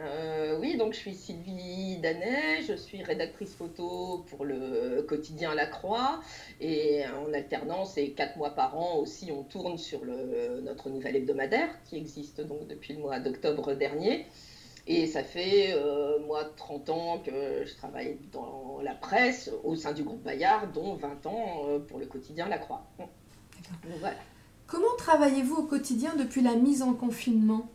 Euh, 0.00 0.56
oui, 0.60 0.76
donc 0.76 0.92
je 0.92 0.98
suis 0.98 1.14
Sylvie 1.14 1.98
Danet, 1.98 2.62
je 2.62 2.74
suis 2.74 3.02
rédactrice 3.02 3.54
photo 3.54 4.24
pour 4.30 4.44
le 4.44 5.02
quotidien 5.02 5.56
La 5.56 5.66
Croix 5.66 6.20
et 6.60 7.02
en 7.08 7.32
alternance 7.32 7.98
et 7.98 8.12
quatre 8.12 8.36
mois 8.36 8.50
par 8.50 8.78
an 8.78 8.98
aussi 8.98 9.32
on 9.32 9.42
tourne 9.42 9.76
sur 9.76 10.04
le, 10.04 10.60
notre 10.60 10.88
nouvel 10.88 11.16
hebdomadaire 11.16 11.68
qui 11.82 11.96
existe 11.96 12.40
donc 12.40 12.68
depuis 12.68 12.94
le 12.94 13.00
mois 13.00 13.18
d'octobre 13.18 13.74
dernier. 13.74 14.26
Et 14.86 15.06
ça 15.06 15.22
fait, 15.22 15.74
euh, 15.74 16.18
moi, 16.26 16.44
30 16.56 16.88
ans 16.88 17.18
que 17.18 17.66
je 17.66 17.74
travaille 17.74 18.16
dans 18.32 18.80
la 18.82 18.94
presse 18.94 19.50
au 19.62 19.76
sein 19.76 19.92
du 19.92 20.02
groupe 20.02 20.22
Bayard, 20.22 20.72
dont 20.72 20.94
20 20.94 21.26
ans 21.26 21.64
euh, 21.66 21.78
pour 21.78 21.98
le 21.98 22.06
quotidien 22.06 22.48
La 22.48 22.56
Croix. 22.56 22.86
Voilà. 24.00 24.16
Comment 24.66 24.96
travaillez-vous 24.96 25.56
au 25.56 25.62
quotidien 25.64 26.14
depuis 26.16 26.40
la 26.40 26.54
mise 26.54 26.80
en 26.80 26.94
confinement? 26.94 27.68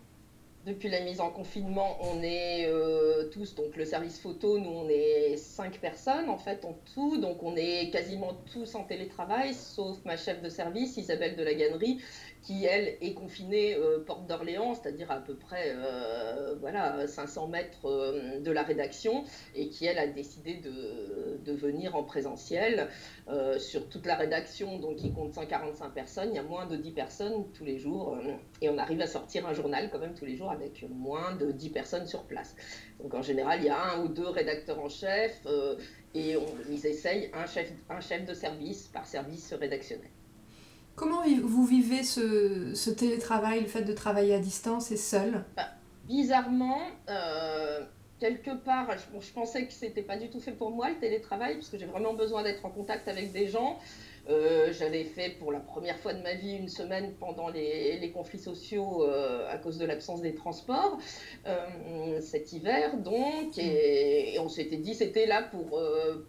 Depuis 0.65 0.89
la 0.89 1.01
mise 1.01 1.19
en 1.19 1.29
confinement, 1.29 1.97
on 2.01 2.21
est 2.23 2.67
euh, 2.67 3.27
tous, 3.29 3.53
donc 3.53 3.75
le 3.75 3.83
service 3.83 4.19
photo, 4.19 4.57
nous 4.57 4.69
on 4.69 4.87
est 4.87 5.35
cinq 5.35 5.79
personnes 5.79 6.29
en 6.29 6.37
fait 6.37 6.63
en 6.63 6.73
tout, 6.93 7.17
donc 7.17 7.43
on 7.43 7.55
est 7.57 7.89
quasiment 7.91 8.33
tous 8.53 8.73
en 8.75 8.83
télétravail, 8.83 9.53
sauf 9.53 9.97
ma 10.05 10.15
chef 10.15 10.41
de 10.41 10.47
service, 10.47 10.95
Isabelle 10.95 11.35
de 11.35 11.43
la 11.43 11.53
Gannerie, 11.53 11.99
qui 12.41 12.63
elle 12.63 12.97
est 13.01 13.13
confinée 13.13 13.75
euh, 13.75 13.99
porte 14.05 14.25
d'Orléans, 14.25 14.75
c'est-à-dire 14.75 15.11
à 15.11 15.17
peu 15.17 15.35
près 15.35 15.73
euh, 15.75 16.55
voilà 16.61 17.07
500 17.07 17.47
mètres 17.47 18.39
de 18.39 18.51
la 18.51 18.63
rédaction, 18.63 19.25
et 19.55 19.67
qui 19.67 19.85
elle 19.85 19.99
a 19.99 20.07
décidé 20.07 20.55
de, 20.55 21.39
de 21.43 21.53
venir 21.53 21.95
en 21.95 22.03
présentiel. 22.03 22.87
Sur 23.57 23.87
toute 23.87 24.05
la 24.05 24.15
rédaction, 24.15 24.79
donc 24.79 24.97
qui 24.97 25.13
compte 25.13 25.33
145 25.33 25.93
personnes, 25.93 26.29
il 26.31 26.35
y 26.35 26.39
a 26.39 26.43
moins 26.43 26.65
de 26.65 26.75
10 26.75 26.91
personnes 26.91 27.45
tous 27.53 27.63
les 27.63 27.79
jours, 27.79 28.17
et 28.61 28.69
on 28.69 28.77
arrive 28.77 28.99
à 28.99 29.07
sortir 29.07 29.47
un 29.47 29.53
journal 29.53 29.89
quand 29.89 29.99
même 29.99 30.13
tous 30.13 30.25
les 30.25 30.35
jours 30.35 30.51
avec 30.53 30.85
moins 30.89 31.35
de 31.35 31.51
10 31.51 31.69
personnes 31.69 32.07
sur 32.07 32.23
place. 32.23 32.55
Donc 33.01 33.13
en 33.13 33.21
général, 33.21 33.59
il 33.59 33.65
y 33.65 33.69
a 33.69 33.93
un 33.93 34.03
ou 34.03 34.07
deux 34.07 34.29
rédacteurs 34.29 34.79
en 34.79 34.89
chef, 34.89 35.45
et 36.13 36.37
on, 36.37 36.45
ils 36.69 36.85
essayent 36.85 37.29
un 37.33 37.45
chef, 37.45 37.71
un 37.89 37.99
chef 37.99 38.25
de 38.25 38.33
service 38.33 38.87
par 38.87 39.05
service 39.05 39.53
rédactionnel. 39.53 40.09
Comment 40.95 41.23
vous 41.43 41.65
vivez 41.65 42.03
ce, 42.03 42.89
télétravail, 42.91 43.61
le 43.61 43.67
fait 43.67 43.81
de 43.81 43.93
travailler 43.93 44.35
à 44.35 44.39
distance 44.39 44.91
et 44.91 44.97
seul? 44.97 45.43
Bah, 45.55 45.69
Bizarrement, 46.05 46.81
euh, 47.09 47.81
quelque 48.23 48.55
part, 48.63 48.87
je, 49.19 49.33
pensais 49.33 49.65
que 49.65 49.73
c'était 49.73 50.01
pas 50.01 50.15
du 50.15 50.29
tout 50.29 50.39
fait 50.39 50.53
pour 50.53 50.71
moi 50.71 50.89
le 50.89 50.97
télétravail, 50.97 51.55
parce 51.55 51.67
que 51.67 51.77
j'ai 51.77 51.85
vraiment 51.85 52.13
besoin 52.13 52.41
d'être 52.41 52.65
en 52.65 52.69
contact 52.69 53.09
avec 53.09 53.33
des 53.33 53.47
gens. 53.47 53.77
Euh, 54.29 54.71
j'avais 54.71 55.03
fait 55.03 55.31
pour 55.31 55.51
la 55.51 55.59
première 55.59 55.99
fois 55.99 56.13
de 56.13 56.23
ma 56.23 56.33
vie 56.33 56.53
une 56.53 56.69
semaine 56.69 57.13
pendant 57.19 57.49
les, 57.49 58.09
conflits 58.13 58.39
sociaux 58.39 59.03
euh, 59.03 59.51
à 59.51 59.57
cause 59.57 59.77
de 59.77 59.85
l'absence 59.85 60.21
des 60.21 60.33
transports 60.33 60.97
cet 62.21 62.53
hiver 62.53 62.95
donc 62.99 63.57
et, 63.57 64.35
et 64.35 64.39
on 64.39 64.47
s'était 64.47 64.77
dit 64.77 64.93
c'était 64.93 65.25
là 65.25 65.43
pour 65.43 65.77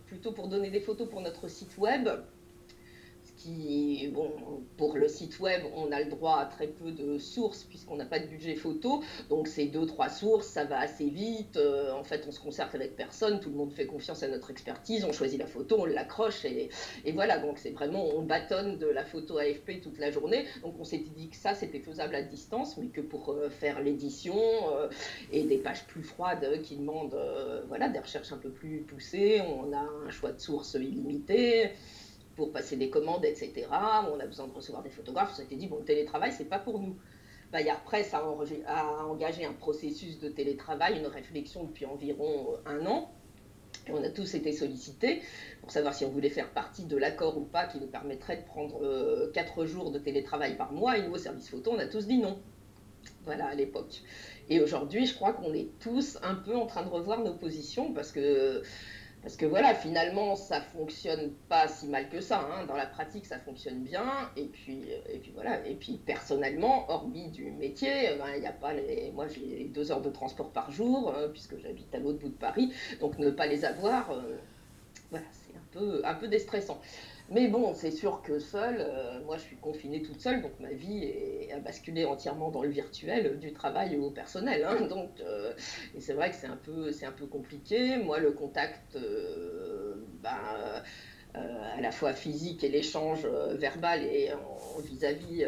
plutôt 0.06 0.32
pour 0.32 0.48
donner 0.48 0.70
des 0.70 0.80
photos 0.80 1.08
pour 1.08 1.20
notre 1.20 1.46
site 1.46 1.78
web 1.78 2.08
bon, 4.12 4.30
pour 4.76 4.96
le 4.96 5.08
site 5.08 5.38
web, 5.40 5.62
on 5.74 5.92
a 5.92 6.00
le 6.00 6.10
droit 6.10 6.38
à 6.38 6.46
très 6.46 6.66
peu 6.66 6.90
de 6.92 7.18
sources 7.18 7.64
puisqu'on 7.64 7.96
n'a 7.96 8.04
pas 8.04 8.18
de 8.18 8.26
budget 8.26 8.54
photo. 8.54 9.02
Donc 9.28 9.48
c'est 9.48 9.66
deux, 9.66 9.86
trois 9.86 10.08
sources, 10.08 10.46
ça 10.46 10.64
va 10.64 10.78
assez 10.78 11.08
vite. 11.08 11.56
Euh, 11.56 11.92
en 11.92 12.04
fait, 12.04 12.24
on 12.28 12.32
se 12.32 12.40
concerte 12.40 12.74
avec 12.74 12.96
personne, 12.96 13.40
tout 13.40 13.50
le 13.50 13.56
monde 13.56 13.72
fait 13.72 13.86
confiance 13.86 14.22
à 14.22 14.28
notre 14.28 14.50
expertise, 14.50 15.04
on 15.04 15.12
choisit 15.12 15.38
la 15.38 15.46
photo, 15.46 15.76
on 15.80 15.84
l'accroche 15.84 16.44
et, 16.44 16.70
voilà. 17.12 17.38
Donc 17.38 17.58
c'est 17.58 17.70
vraiment, 17.70 18.04
on 18.14 18.22
bâtonne 18.22 18.78
de 18.78 18.86
la 18.86 19.04
photo 19.04 19.38
AFP 19.38 19.80
toute 19.82 19.98
la 19.98 20.10
journée. 20.10 20.46
Donc 20.62 20.74
on 20.78 20.84
s'était 20.84 21.10
dit 21.10 21.28
que 21.28 21.36
ça, 21.36 21.54
c'était 21.54 21.80
faisable 21.80 22.14
à 22.14 22.22
distance, 22.22 22.76
mais 22.76 22.86
que 22.86 23.00
pour 23.00 23.30
euh, 23.30 23.48
faire 23.50 23.80
l'édition 23.80 24.36
euh, 24.36 24.88
et 25.32 25.44
des 25.44 25.58
pages 25.58 25.86
plus 25.86 26.02
froides 26.02 26.60
qui 26.62 26.76
demandent 26.76 27.16
voilà, 27.68 27.88
des 27.88 27.98
recherches 27.98 28.32
un 28.32 28.38
peu 28.38 28.50
plus 28.50 28.80
poussées, 28.80 29.42
on 29.42 29.72
a 29.72 29.88
un 30.06 30.10
choix 30.10 30.32
de 30.32 30.40
sources 30.40 30.74
illimité 30.74 31.70
pour 32.36 32.52
passer 32.52 32.76
des 32.76 32.90
commandes, 32.90 33.24
etc. 33.24 33.66
On 33.70 34.18
a 34.20 34.26
besoin 34.26 34.46
de 34.46 34.52
recevoir 34.52 34.82
des 34.82 34.90
photographes. 34.90 35.30
On 35.32 35.36
s'était 35.36 35.56
dit, 35.56 35.66
bon, 35.66 35.78
le 35.78 35.84
télétravail, 35.84 36.32
c'est 36.32 36.48
pas 36.48 36.58
pour 36.58 36.78
nous. 36.78 36.96
Bayard 37.52 37.82
Presse 37.82 38.12
a, 38.14 38.24
engagé 39.06 39.44
un 39.44 39.52
processus 39.52 40.18
de 40.18 40.28
télétravail, 40.28 40.98
une 40.98 41.06
réflexion 41.06 41.64
depuis 41.64 41.86
environ 41.86 42.56
un 42.66 42.84
an. 42.86 43.12
Et 43.86 43.92
on 43.92 44.02
a 44.02 44.08
tous 44.08 44.34
été 44.34 44.52
sollicités 44.52 45.20
pour 45.60 45.70
savoir 45.70 45.94
si 45.94 46.04
on 46.04 46.10
voulait 46.10 46.30
faire 46.30 46.50
partie 46.50 46.84
de 46.84 46.96
l'accord 46.96 47.36
ou 47.36 47.44
pas 47.44 47.66
qui 47.66 47.78
nous 47.78 47.86
permettrait 47.86 48.38
de 48.38 48.44
prendre 48.44 48.82
euh, 48.82 49.30
quatre 49.32 49.66
jours 49.66 49.90
de 49.90 49.98
télétravail 49.98 50.56
par 50.56 50.72
mois. 50.72 50.98
Et 50.98 51.06
nous, 51.06 51.12
au 51.12 51.18
service 51.18 51.48
photo, 51.48 51.72
on 51.72 51.78
a 51.78 51.86
tous 51.86 52.06
dit 52.06 52.18
non. 52.18 52.38
Voilà, 53.24 53.46
à 53.46 53.54
l'époque. 53.54 54.02
Et 54.48 54.60
aujourd'hui, 54.60 55.06
je 55.06 55.14
crois 55.14 55.32
qu'on 55.32 55.52
est 55.54 55.68
tous 55.80 56.18
un 56.22 56.34
peu 56.34 56.56
en 56.56 56.66
train 56.66 56.82
de 56.82 56.88
revoir 56.88 57.22
nos 57.22 57.34
positions 57.34 57.92
parce 57.92 58.10
que 58.10 58.62
parce 59.24 59.36
que 59.36 59.46
voilà, 59.46 59.74
finalement, 59.74 60.36
ça 60.36 60.60
fonctionne 60.60 61.32
pas 61.48 61.66
si 61.66 61.86
mal 61.88 62.10
que 62.10 62.20
ça. 62.20 62.46
Hein. 62.46 62.66
Dans 62.66 62.76
la 62.76 62.84
pratique, 62.84 63.24
ça 63.24 63.38
fonctionne 63.38 63.82
bien. 63.82 64.04
Et 64.36 64.44
puis, 64.44 64.82
et 65.10 65.18
puis 65.18 65.32
voilà. 65.34 65.66
Et 65.66 65.74
puis 65.76 65.98
personnellement, 66.04 66.84
hormis 66.90 67.30
du 67.30 67.50
métier, 67.50 68.16
ben, 68.18 68.36
il 68.36 68.44
a 68.46 68.52
pas 68.52 68.74
les. 68.74 69.10
Moi, 69.12 69.26
j'ai 69.28 69.64
deux 69.64 69.90
heures 69.90 70.02
de 70.02 70.10
transport 70.10 70.50
par 70.50 70.70
jour 70.70 71.14
euh, 71.16 71.28
puisque 71.28 71.58
j'habite 71.58 71.94
à 71.94 72.00
l'autre 72.00 72.18
bout 72.18 72.28
de 72.28 72.34
Paris. 72.34 72.70
Donc 73.00 73.18
ne 73.18 73.30
pas 73.30 73.46
les 73.46 73.64
avoir, 73.64 74.10
euh, 74.10 74.36
voilà, 75.10 75.24
c'est 75.32 75.56
un 75.56 75.64
peu, 75.72 76.02
un 76.04 76.14
peu 76.14 76.28
déstressant. 76.28 76.78
Mais 77.30 77.48
bon, 77.48 77.72
c'est 77.74 77.90
sûr 77.90 78.20
que 78.20 78.38
seule, 78.38 78.76
euh, 78.80 79.24
moi 79.24 79.38
je 79.38 79.42
suis 79.44 79.56
confinée 79.56 80.02
toute 80.02 80.20
seule, 80.20 80.42
donc 80.42 80.52
ma 80.60 80.72
vie 80.72 81.04
est, 81.04 81.52
a 81.52 81.58
basculé 81.58 82.04
entièrement 82.04 82.50
dans 82.50 82.62
le 82.62 82.68
virtuel, 82.68 83.38
du 83.38 83.52
travail 83.54 83.96
au 83.96 84.10
personnel. 84.10 84.62
Hein. 84.64 84.82
donc, 84.88 85.08
euh, 85.20 85.52
et 85.96 86.00
c'est 86.00 86.12
vrai 86.12 86.30
que 86.30 86.36
c'est 86.36 86.46
un, 86.46 86.58
peu, 86.58 86.90
un 87.02 87.12
peu 87.12 87.26
compliqué. 87.26 87.96
Moi, 87.96 88.18
le 88.18 88.32
contact, 88.32 88.96
euh, 88.96 89.94
ben, 90.22 90.82
à 91.34 91.80
la 91.80 91.90
fois 91.90 92.12
physique 92.12 92.62
et 92.62 92.68
l'échange 92.68 93.26
verbal 93.26 94.04
et 94.04 94.30
vis-à-vis 94.84 95.44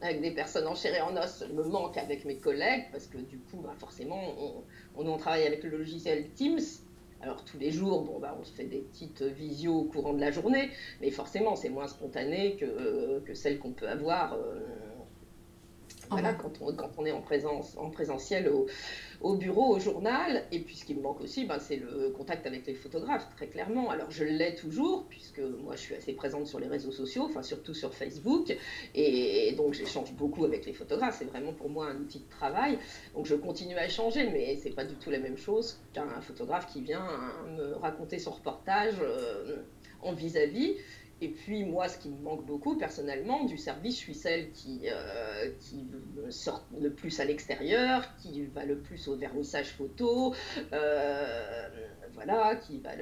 avec 0.00 0.22
des 0.22 0.30
personnes 0.30 0.66
en 0.66 0.72
en 0.72 1.16
os 1.18 1.44
me 1.52 1.62
manque 1.64 1.98
avec 1.98 2.24
mes 2.24 2.38
collègues, 2.38 2.86
parce 2.90 3.06
que 3.06 3.18
du 3.18 3.38
coup, 3.38 3.58
ben, 3.58 3.74
forcément, 3.78 4.22
on, 4.96 5.06
on 5.06 5.16
travaille 5.18 5.46
avec 5.46 5.62
le 5.62 5.76
logiciel 5.76 6.30
Teams 6.30 6.60
alors 7.22 7.44
tous 7.44 7.58
les 7.58 7.70
jours, 7.70 8.02
bon, 8.02 8.18
bah, 8.18 8.36
on 8.40 8.44
se 8.44 8.52
fait 8.52 8.64
des 8.64 8.80
petites 8.80 9.22
visios 9.22 9.74
au 9.80 9.84
courant 9.84 10.14
de 10.14 10.20
la 10.20 10.30
journée, 10.30 10.70
mais 11.00 11.10
forcément 11.10 11.54
c'est 11.54 11.68
moins 11.68 11.86
spontané 11.86 12.56
que, 12.56 12.64
euh, 12.64 13.34
celle 13.34 13.58
qu'on 13.58 13.72
peut 13.72 13.88
avoir 13.88 14.34
euh, 14.34 14.60
voilà, 16.10 16.34
quand, 16.34 16.52
on, 16.60 16.74
quand 16.74 16.90
on 16.98 17.06
est 17.06 17.12
en, 17.12 17.20
présence, 17.20 17.76
en 17.76 17.90
présentiel 17.90 18.48
au, 18.48 18.66
au 19.20 19.36
bureau, 19.36 19.74
au 19.74 19.78
journal. 19.78 20.44
Et 20.52 20.60
puis 20.60 20.76
ce 20.76 20.84
qui 20.84 20.94
me 20.94 21.02
manque 21.02 21.20
aussi, 21.20 21.44
ben, 21.44 21.58
c'est 21.58 21.76
le 21.76 22.10
contact 22.10 22.46
avec 22.46 22.66
les 22.66 22.74
photographes, 22.74 23.28
très 23.36 23.46
clairement. 23.46 23.90
Alors 23.90 24.10
je 24.10 24.24
l'ai 24.24 24.54
toujours, 24.54 25.06
puisque 25.08 25.40
moi 25.40 25.76
je 25.76 25.80
suis 25.80 25.94
assez 25.94 26.12
présente 26.12 26.46
sur 26.46 26.58
les 26.58 26.68
réseaux 26.68 26.92
sociaux, 26.92 27.24
enfin 27.24 27.42
surtout 27.42 27.74
sur 27.74 27.94
Facebook. 27.94 28.56
Et 28.94 29.52
donc 29.56 29.74
j'échange 29.74 30.12
beaucoup 30.12 30.44
avec 30.44 30.66
les 30.66 30.72
photographes. 30.72 31.16
C'est 31.18 31.26
vraiment 31.26 31.52
pour 31.52 31.68
moi 31.68 31.86
un 31.86 31.96
outil 31.96 32.20
de 32.20 32.28
travail. 32.28 32.78
Donc 33.14 33.26
je 33.26 33.34
continue 33.34 33.76
à 33.76 33.86
échanger, 33.86 34.28
mais 34.30 34.56
c'est 34.56 34.74
pas 34.74 34.84
du 34.84 34.94
tout 34.96 35.10
la 35.10 35.18
même 35.18 35.36
chose 35.36 35.78
qu'un 35.92 36.20
photographe 36.20 36.66
qui 36.72 36.80
vient 36.80 37.06
me 37.56 37.74
raconter 37.76 38.18
son 38.18 38.32
reportage 38.32 38.94
euh, 39.00 39.56
en 40.02 40.12
vis-à-vis. 40.12 40.76
Et 41.22 41.28
puis 41.28 41.64
moi, 41.64 41.88
ce 41.88 41.98
qui 41.98 42.08
me 42.08 42.22
manque 42.22 42.46
beaucoup 42.46 42.76
personnellement 42.76 43.44
du 43.44 43.58
service, 43.58 43.96
je 43.96 44.00
suis 44.00 44.14
celle 44.14 44.52
qui, 44.52 44.88
euh, 44.90 45.50
sort 46.30 46.64
le 46.80 46.90
plus 46.90 47.20
à 47.20 47.24
l'extérieur, 47.24 48.16
qui 48.16 48.46
va 48.46 48.64
le 48.64 48.78
plus 48.78 49.06
au 49.08 49.16
vernissage 49.16 49.68
photo, 49.68 50.34
euh, 50.72 51.68
voilà, 52.14 52.56
qui 52.56 52.78
va 52.78 52.92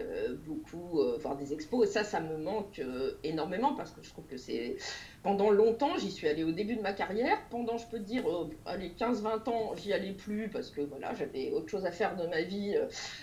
beaucoup 0.47 1.01
euh, 1.01 1.17
voir 1.21 1.37
des 1.37 1.53
expos. 1.53 1.89
Et 1.89 1.93
ça, 1.93 2.03
ça 2.03 2.21
me 2.21 2.37
manque 2.39 2.83
énormément 3.23 3.75
parce 3.75 3.93
que 3.93 4.03
je 4.03 4.11
trouve 4.11 4.27
que 4.27 4.37
c'est... 4.37 4.77
Pendant 5.23 5.51
longtemps, 5.51 5.97
j'y 5.99 6.11
suis 6.11 6.29
allée 6.29 6.45
au 6.45 6.53
début 6.53 6.77
de 6.77 6.81
ma 6.81 6.93
carrière. 6.93 7.39
Pendant, 7.51 7.77
je 7.77 7.87
peux 7.87 7.99
dire, 7.99 8.25
allez, 8.67 8.91
15-20 8.99 9.49
ans, 9.49 9.75
j'y 9.77 9.93
allais 9.93 10.13
plus 10.13 10.49
parce 10.49 10.71
que 10.71 10.81
voilà, 10.81 11.13
j'avais 11.15 11.51
autre 11.51 11.69
chose 11.69 11.85
à 11.85 11.93
faire 11.93 12.17
de 12.17 12.27
ma 12.27 12.43
vie 12.43 12.77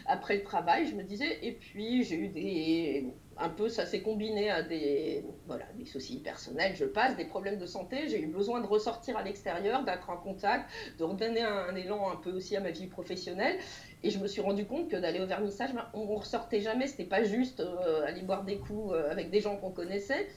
après 0.06 0.38
le 0.38 0.44
travail, 0.44 0.88
je 0.88 0.96
me 0.96 1.04
disais. 1.04 1.40
Et 1.42 1.54
puis, 1.54 2.04
j'ai 2.04 2.16
eu 2.16 2.28
des 2.28 3.14
un 3.38 3.50
peu, 3.50 3.70
ça 3.70 3.86
s'est 3.86 4.02
combiné 4.02 4.50
à 4.50 4.62
des, 4.62 5.26
voilà, 5.46 5.66
des 5.78 5.86
soucis 5.86 6.20
personnels, 6.20 6.76
je 6.76 6.86
passe, 6.86 7.16
des 7.18 7.26
problèmes 7.26 7.58
de 7.58 7.66
santé. 7.66 8.08
J'ai 8.08 8.22
eu 8.22 8.28
besoin 8.28 8.62
de 8.62 8.68
ressortir 8.68 9.18
à 9.18 9.24
l'extérieur, 9.24 9.84
d'être 9.84 10.10
en 10.10 10.18
contact, 10.18 10.70
de 10.98 11.04
redonner 11.04 11.42
un, 11.42 11.76
élan 11.76 12.10
un 12.12 12.16
peu 12.16 12.32
aussi 12.32 12.56
à 12.56 12.62
ma 12.62 12.72
vie 12.72 12.88
professionnelle. 12.88 13.58
Et 14.04 14.10
je 14.10 14.20
me 14.20 14.28
suis 14.28 14.42
rendu 14.42 14.66
compte 14.66 14.90
que 14.90 14.96
d'aller 14.96 15.20
au 15.20 15.26
vernissage, 15.26 15.74
ben, 15.74 15.86
on 15.94 16.06
ressortait 16.16 16.62
jamais. 16.62 16.88
C'était 16.88 17.06
pas 17.06 17.24
juste 17.24 17.60
euh, 17.60 18.06
aller 18.06 18.22
boire 18.22 18.44
des 18.44 18.58
coups 18.58 18.94
euh, 18.94 19.12
avec 19.12 19.32
des 19.32 19.42
gens 19.42 19.58
qu'on 19.58 19.72
connaissait 19.72 20.28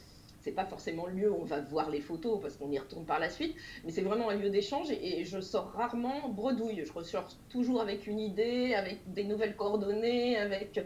c'est 0.41 0.53
pas 0.53 0.65
forcément 0.65 1.07
le 1.07 1.15
lieu 1.15 1.31
où 1.31 1.37
on 1.41 1.45
va 1.45 1.61
voir 1.61 1.91
les 1.91 2.01
photos 2.01 2.41
parce 2.41 2.57
qu'on 2.57 2.71
y 2.71 2.79
retourne 2.79 3.05
par 3.05 3.19
la 3.19 3.29
suite, 3.29 3.55
mais 3.85 3.91
c'est 3.91 4.03
vraiment 4.03 4.31
un 4.31 4.37
lieu 4.37 4.51
d'échange 4.51 4.91
et, 4.91 5.25
je 5.25 5.41
sors 5.41 5.73
rarement 5.73 6.29
bredouille. 6.29 6.85
Je 6.85 6.93
ressors 6.93 7.29
toujours 7.49 7.81
avec 7.81 8.07
une 8.07 8.21
idée, 8.21 8.75
avec 8.75 9.13
des 9.13 9.25
nouvelles 9.25 9.57
coordonnées, 9.57 10.37
avec 10.37 10.79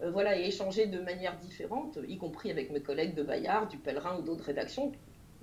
euh, 0.00 0.10
voilà 0.10 0.38
et 0.38 0.46
échanger 0.46 0.86
de 0.86 1.00
manière 1.00 1.36
différente, 1.38 1.98
y 2.06 2.18
compris 2.18 2.50
avec 2.50 2.70
mes 2.70 2.80
collègues 2.80 3.14
de 3.14 3.22
Bayard, 3.22 3.68
du 3.68 3.78
Pèlerin 3.78 4.18
ou 4.18 4.22
d'autres 4.22 4.44
rédactions 4.44 4.92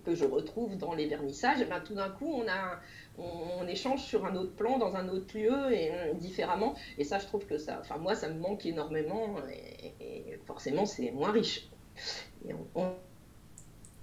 que 0.05 0.15
je 0.15 0.25
retrouve 0.25 0.77
dans 0.77 0.93
les 0.93 1.07
vernissages. 1.07 1.59
Et 1.61 1.65
ben, 1.65 1.79
tout 1.79 1.95
d'un 1.95 2.09
coup, 2.09 2.31
on 2.31 2.47
a 2.47 2.79
on, 3.17 3.67
échange 3.67 4.03
sur 4.03 4.25
un 4.25 4.35
autre 4.35 4.53
plan, 4.53 4.77
dans 4.77 4.95
un 4.95 5.09
autre 5.09 5.37
lieu 5.37 5.73
et 5.73 5.91
différemment. 6.15 6.75
Et 6.97 7.03
ça, 7.03 7.19
je 7.19 7.25
trouve 7.25 7.45
que 7.45 7.57
ça, 7.57 7.79
enfin 7.81 7.97
moi, 7.97 8.15
ça 8.15 8.29
me 8.29 8.39
manque 8.39 8.65
énormément 8.65 9.35
et, 9.99 10.39
forcément, 10.45 10.85
c'est 10.85 11.11
moins 11.11 11.31
riche. 11.31 11.67
Et 12.47 12.53
on, 12.75 12.93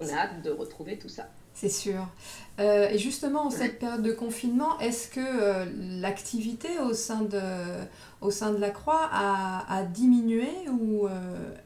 on 0.01 0.09
a 0.09 0.13
hâte 0.13 0.43
de 0.43 0.51
retrouver 0.51 0.99
tout 0.99 1.09
ça. 1.09 1.29
C'est 1.55 1.69
sûr. 1.69 2.09
Euh, 2.61 2.91
et 2.91 2.99
justement, 2.99 3.47
en 3.47 3.51
cette 3.51 3.79
période 3.79 4.03
de 4.03 4.13
confinement, 4.13 4.79
est-ce 4.79 5.09
que 5.09 5.21
euh, 5.21 5.65
l'activité 6.01 6.69
au, 6.81 6.93
sein 6.93 7.23
de, 7.23 7.41
au 8.21 8.31
sein 8.31 8.53
de 8.53 8.59
la 8.59 8.71
Croix 8.71 9.09
a, 9.11 9.65
a 9.75 9.85
diminué 9.85 10.49
ou 10.69 11.07
euh, 11.07 11.11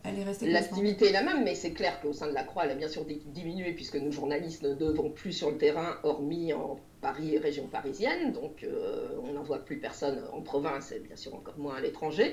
elle 0.05 0.21
est 0.21 0.25
restée 0.25 0.49
L'activité 0.49 1.09
est 1.09 1.12
la 1.12 1.23
même, 1.23 1.43
mais 1.43 1.56
c'est 1.56 1.73
clair 1.73 2.00
qu'au 2.00 2.12
sein 2.12 2.29
de 2.29 2.35
la 2.35 2.44
Croix, 2.44 2.65
elle 2.65 2.71
a 2.71 2.75
bien 2.77 2.88
sûr 2.88 3.05
diminué 3.05 3.73
puisque 3.73 3.97
nous, 3.97 4.12
journalistes, 4.12 4.62
ne 4.62 4.75
devons 4.75 5.11
plus 5.11 5.33
sur 5.33 5.50
le 5.50 5.59
terrain, 5.59 5.97
hormis 6.05 6.53
en 6.53 6.79
Paris 7.03 7.35
et 7.35 7.38
région 7.38 7.67
parisienne, 7.67 8.33
donc 8.33 8.65
euh, 8.65 9.09
on 9.23 9.35
n'en 9.35 9.43
voit 9.43 9.65
plus 9.65 9.79
personne 9.79 10.19
en 10.33 10.41
province 10.41 10.93
et 10.93 10.99
bien 10.99 11.15
sûr 11.15 11.35
encore 11.35 11.59
moins 11.59 11.77
à 11.77 11.81
l'étranger. 11.81 12.33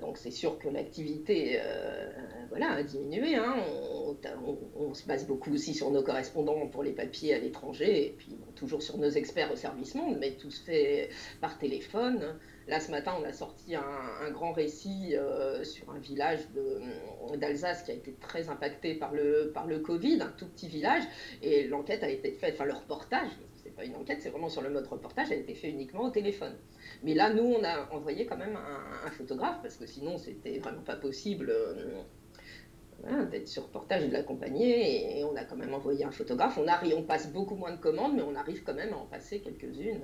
Donc 0.00 0.18
c'est 0.18 0.30
sûr 0.30 0.58
que 0.58 0.68
l'activité 0.68 1.58
voilà, 2.50 2.72
a 2.72 2.82
diminué. 2.82 3.34
Hein. 3.36 3.56
On, 4.76 4.94
se 4.94 5.06
base 5.06 5.26
beaucoup 5.26 5.54
aussi 5.54 5.72
sur 5.74 5.90
nos 5.90 6.02
correspondants 6.02 6.66
pour 6.66 6.82
les 6.82 6.92
papiers 6.92 7.34
à 7.34 7.38
l'étranger 7.38 7.51
et 7.80 8.14
puis 8.16 8.36
toujours 8.54 8.82
sur 8.82 8.98
nos 8.98 9.10
experts 9.10 9.52
au 9.52 9.56
service 9.56 9.94
monde, 9.94 10.16
mais 10.18 10.32
tout 10.32 10.50
se 10.50 10.62
fait 10.62 11.10
par 11.40 11.58
téléphone. 11.58 12.38
Là, 12.68 12.78
ce 12.78 12.90
matin, 12.90 13.14
on 13.20 13.24
a 13.24 13.32
sorti 13.32 13.74
un, 13.74 14.30
grand 14.30 14.52
récit 14.52 15.14
sur 15.64 15.90
un 15.90 15.98
village 15.98 16.40
d'Alsace 17.36 17.82
qui 17.82 17.90
a 17.90 17.94
été 17.94 18.14
très 18.20 18.48
impacté 18.48 18.94
par 18.94 19.12
le, 19.12 19.50
par 19.52 19.66
le 19.66 19.80
Covid, 19.80 20.20
un 20.20 20.32
tout 20.38 20.46
petit 20.46 20.68
village, 20.68 21.02
et 21.42 21.66
l'enquête 21.66 22.04
a 22.04 22.08
été 22.08 22.30
faite, 22.32 22.54
enfin 22.54 22.66
le 22.66 22.74
reportage, 22.74 23.30
pas 23.72 23.84
une 23.84 23.96
enquête, 23.96 24.18
c'est 24.20 24.30
vraiment 24.30 24.48
sur 24.48 24.62
le 24.62 24.70
mode 24.70 24.86
reportage, 24.86 25.30
a 25.32 25.34
été 25.34 25.54
faite 25.54 25.72
uniquement 25.72 26.04
au 26.04 26.10
téléphone. 26.10 26.54
Mais 27.02 27.14
là, 27.14 27.32
nous, 27.32 27.44
on 27.44 27.64
a 27.64 27.90
envoyé 27.92 28.26
quand 28.26 28.36
même 28.36 28.56
un, 28.56 29.10
photographe, 29.10 29.58
parce 29.62 29.76
que 29.76 29.86
sinon, 29.86 30.18
c'était 30.18 30.58
vraiment 30.58 30.82
pas 30.82 30.96
possible 30.96 31.50
euh, 31.50 32.02
d'être 33.30 33.48
sur 33.48 33.64
reportage 33.64 34.04
et 34.04 34.08
de 34.08 34.12
l'accompagner, 34.12 35.18
et 35.18 35.24
on 35.24 35.34
a 35.36 35.44
quand 35.44 35.56
même 35.56 35.74
envoyé 35.74 36.04
un 36.04 36.10
photographe. 36.10 36.58
On, 36.62 36.68
arrive, 36.68 36.94
on 36.96 37.02
passe 37.02 37.32
beaucoup 37.32 37.56
moins 37.56 37.72
de 37.72 37.80
commandes, 37.80 38.14
mais 38.16 38.22
on 38.22 38.34
arrive 38.34 38.62
quand 38.62 38.74
même 38.74 38.92
à 38.92 38.96
en 38.96 39.06
passer 39.06 39.40
quelques-unes. 39.40 40.02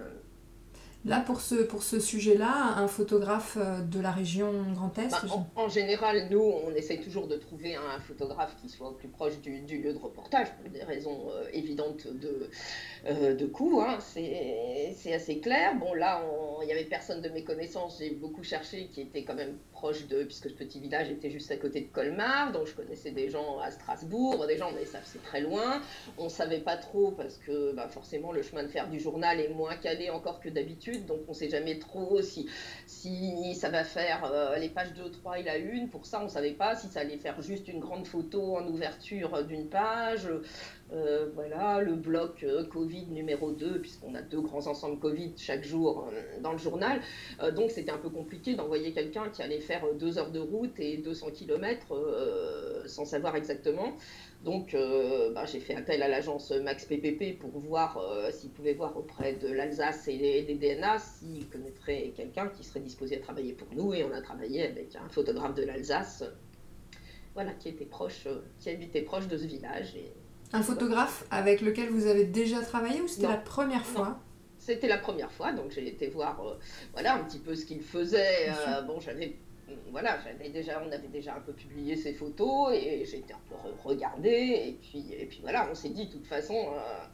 Là, 1.04 1.20
pour 1.20 1.40
ce, 1.40 1.54
pour 1.54 1.84
ce 1.84 2.00
sujet-là, 2.00 2.74
un 2.76 2.88
photographe 2.88 3.56
euh, 3.56 3.80
de 3.82 4.00
la 4.00 4.10
région 4.10 4.52
Grand 4.74 4.98
Est 4.98 5.10
bah, 5.10 5.22
en, 5.54 5.68
général, 5.68 6.28
nous, 6.28 6.40
on 6.40 6.74
essaye 6.74 7.00
toujours 7.00 7.28
de 7.28 7.36
trouver 7.36 7.76
un 7.76 8.00
photographe 8.00 8.56
qui 8.60 8.68
soit 8.68 8.88
au 8.88 8.92
plus 8.92 9.06
proche 9.06 9.38
du, 9.40 9.60
lieu 9.60 9.92
de 9.92 9.98
reportage, 9.98 10.48
pour 10.56 10.68
des 10.70 10.82
raisons 10.82 11.30
euh, 11.30 11.44
évidentes 11.52 12.08
de, 12.08 12.50
euh, 13.06 13.36
de 13.36 13.46
coût. 13.46 13.80
Hein. 13.80 13.98
C'est 14.00 15.14
assez 15.14 15.38
clair. 15.38 15.76
Bon, 15.76 15.94
là, 15.94 16.20
il 16.62 16.66
n'y 16.66 16.72
avait 16.72 16.84
personne 16.84 17.22
de 17.22 17.28
mes 17.28 17.44
connaissances. 17.44 17.98
J'ai 18.00 18.10
beaucoup 18.10 18.42
cherché 18.42 18.88
qui 18.88 19.02
était 19.02 19.22
quand 19.22 19.36
même 19.36 19.56
proche 19.78 20.08
de, 20.08 20.24
puisque 20.24 20.50
ce 20.50 20.54
petit 20.54 20.80
village 20.80 21.08
était 21.08 21.30
juste 21.30 21.52
à 21.52 21.56
côté 21.56 21.80
de 21.82 21.86
Colmar, 21.86 22.50
donc 22.50 22.66
je 22.66 22.74
connaissais 22.74 23.12
des 23.12 23.28
gens 23.30 23.60
à 23.60 23.70
Strasbourg, 23.70 24.44
des 24.48 24.56
gens, 24.56 24.72
mais 24.74 24.84
ça 24.84 24.98
c'est 25.04 25.22
très 25.22 25.40
loin. 25.40 25.80
On 26.18 26.24
ne 26.24 26.28
savait 26.28 26.58
pas 26.58 26.76
trop 26.76 27.12
parce 27.12 27.36
que 27.36 27.72
bah, 27.74 27.86
forcément 27.88 28.32
le 28.32 28.42
chemin 28.42 28.64
de 28.64 28.68
fer 28.68 28.88
du 28.88 28.98
journal 28.98 29.38
est 29.38 29.50
moins 29.50 29.76
calé 29.76 30.10
encore 30.10 30.40
que 30.40 30.48
d'habitude, 30.48 31.06
donc 31.06 31.20
on 31.28 31.30
ne 31.30 31.36
sait 31.36 31.48
jamais 31.48 31.78
trop 31.78 32.20
si, 32.22 32.48
si 32.86 33.54
ça 33.54 33.68
va 33.68 33.84
faire 33.84 34.24
euh, 34.24 34.56
les 34.56 34.68
pages 34.68 34.92
2, 34.94 35.12
3 35.12 35.38
et 35.38 35.42
la 35.44 35.58
une. 35.58 35.88
Pour 35.88 36.06
ça, 36.06 36.20
on 36.20 36.24
ne 36.24 36.28
savait 36.28 36.54
pas 36.54 36.74
si 36.74 36.88
ça 36.88 37.00
allait 37.00 37.16
faire 37.16 37.40
juste 37.40 37.68
une 37.68 37.78
grande 37.78 38.06
photo 38.06 38.56
en 38.56 38.66
ouverture 38.66 39.44
d'une 39.44 39.68
page. 39.68 40.28
Euh, 40.92 41.28
voilà, 41.34 41.82
le 41.82 41.94
bloc 41.94 42.42
euh, 42.44 42.64
Covid 42.64 43.06
numéro 43.08 43.52
2, 43.52 43.80
puisqu'on 43.80 44.14
a 44.14 44.22
deux 44.22 44.40
grands 44.40 44.66
ensembles 44.68 44.98
Covid 44.98 45.34
chaque 45.36 45.62
jour 45.62 46.08
euh, 46.10 46.40
dans 46.40 46.52
le 46.52 46.58
journal. 46.58 47.00
donc 47.54 47.70
c'était 47.70 47.90
un 47.90 47.98
peu 47.98 48.08
compliqué 48.08 48.54
d'envoyer 48.54 48.92
quelqu'un 48.92 49.28
qui 49.28 49.42
allait 49.42 49.60
faire 49.60 49.82
deux 49.94 50.18
heures 50.18 50.30
de 50.30 50.40
route 50.40 50.78
et 50.80 50.96
200 50.96 51.30
km 51.32 52.86
sans 52.86 53.04
savoir 53.04 53.36
exactement. 53.36 53.92
Donc 54.44 54.76
bah, 55.34 55.44
j'ai 55.44 55.60
fait 55.60 55.74
appel 55.74 56.02
à 56.02 56.08
l'agence 56.08 56.50
Max 56.52 56.84
PPP 56.86 57.38
pour 57.38 57.50
voir 57.50 58.00
s'il 58.32 58.50
pouvait 58.50 58.74
voir 58.74 58.96
auprès 58.96 59.34
de 59.34 59.48
l'Alsace 59.48 60.08
et 60.08 60.42
des 60.42 60.54
DNA 60.54 60.98
s'il 60.98 61.48
connaîtrait 61.48 62.12
quelqu'un 62.16 62.48
qui 62.48 62.64
serait 62.64 62.80
disposé 62.80 63.16
à 63.16 63.20
travailler 63.20 63.52
pour 63.52 63.68
nous. 63.74 63.92
Et 63.94 64.04
on 64.04 64.12
a 64.12 64.20
travaillé 64.20 64.62
avec 64.62 64.96
un 64.96 65.08
photographe 65.08 65.54
de 65.54 65.64
l'Alsace 65.64 66.24
voilà, 67.34 67.52
qui 67.52 67.68
était 67.68 67.84
proche, 67.84 68.26
qui 68.58 68.70
habitait 68.70 69.02
proche 69.02 69.28
de 69.28 69.36
ce 69.36 69.44
village. 69.44 69.94
Un 70.52 70.62
photographe 70.62 71.24
avec 71.30 71.60
lequel 71.60 71.90
vous 71.90 72.06
avez 72.06 72.24
déjà 72.24 72.60
travaillé 72.60 73.00
ou 73.00 73.08
c'était 73.08 73.28
la 73.28 73.36
première 73.36 73.84
fois? 73.84 74.18
C'était 74.58 74.88
la 74.88 74.98
première 74.98 75.32
fois, 75.32 75.52
donc 75.52 75.70
j'ai 75.70 75.86
été 75.86 76.08
voir 76.08 76.40
euh, 76.44 76.58
voilà, 76.92 77.14
un 77.14 77.24
petit 77.24 77.38
peu 77.38 77.54
ce 77.54 77.64
qu'il 77.64 77.80
faisait. 77.80 78.50
Euh, 78.50 78.82
bon, 78.82 79.00
j'avais 79.00 79.36
voilà, 79.90 80.18
j'avais 80.24 80.50
déjà, 80.50 80.82
on 80.86 80.90
avait 80.92 81.08
déjà 81.08 81.34
un 81.34 81.40
peu 81.40 81.52
publié 81.52 81.96
ses 81.96 82.12
photos 82.14 82.72
et 82.74 83.04
j'ai 83.04 83.18
été 83.18 83.32
un 83.32 83.40
peu 83.48 83.54
regardé 83.84 84.30
et 84.30 84.78
puis, 84.80 85.12
et 85.12 85.26
puis 85.26 85.40
voilà, 85.42 85.68
on 85.70 85.74
s'est 85.74 85.90
dit 85.90 86.06
de 86.06 86.12
toute 86.12 86.26
façon, 86.26 86.54
euh, 86.54 87.04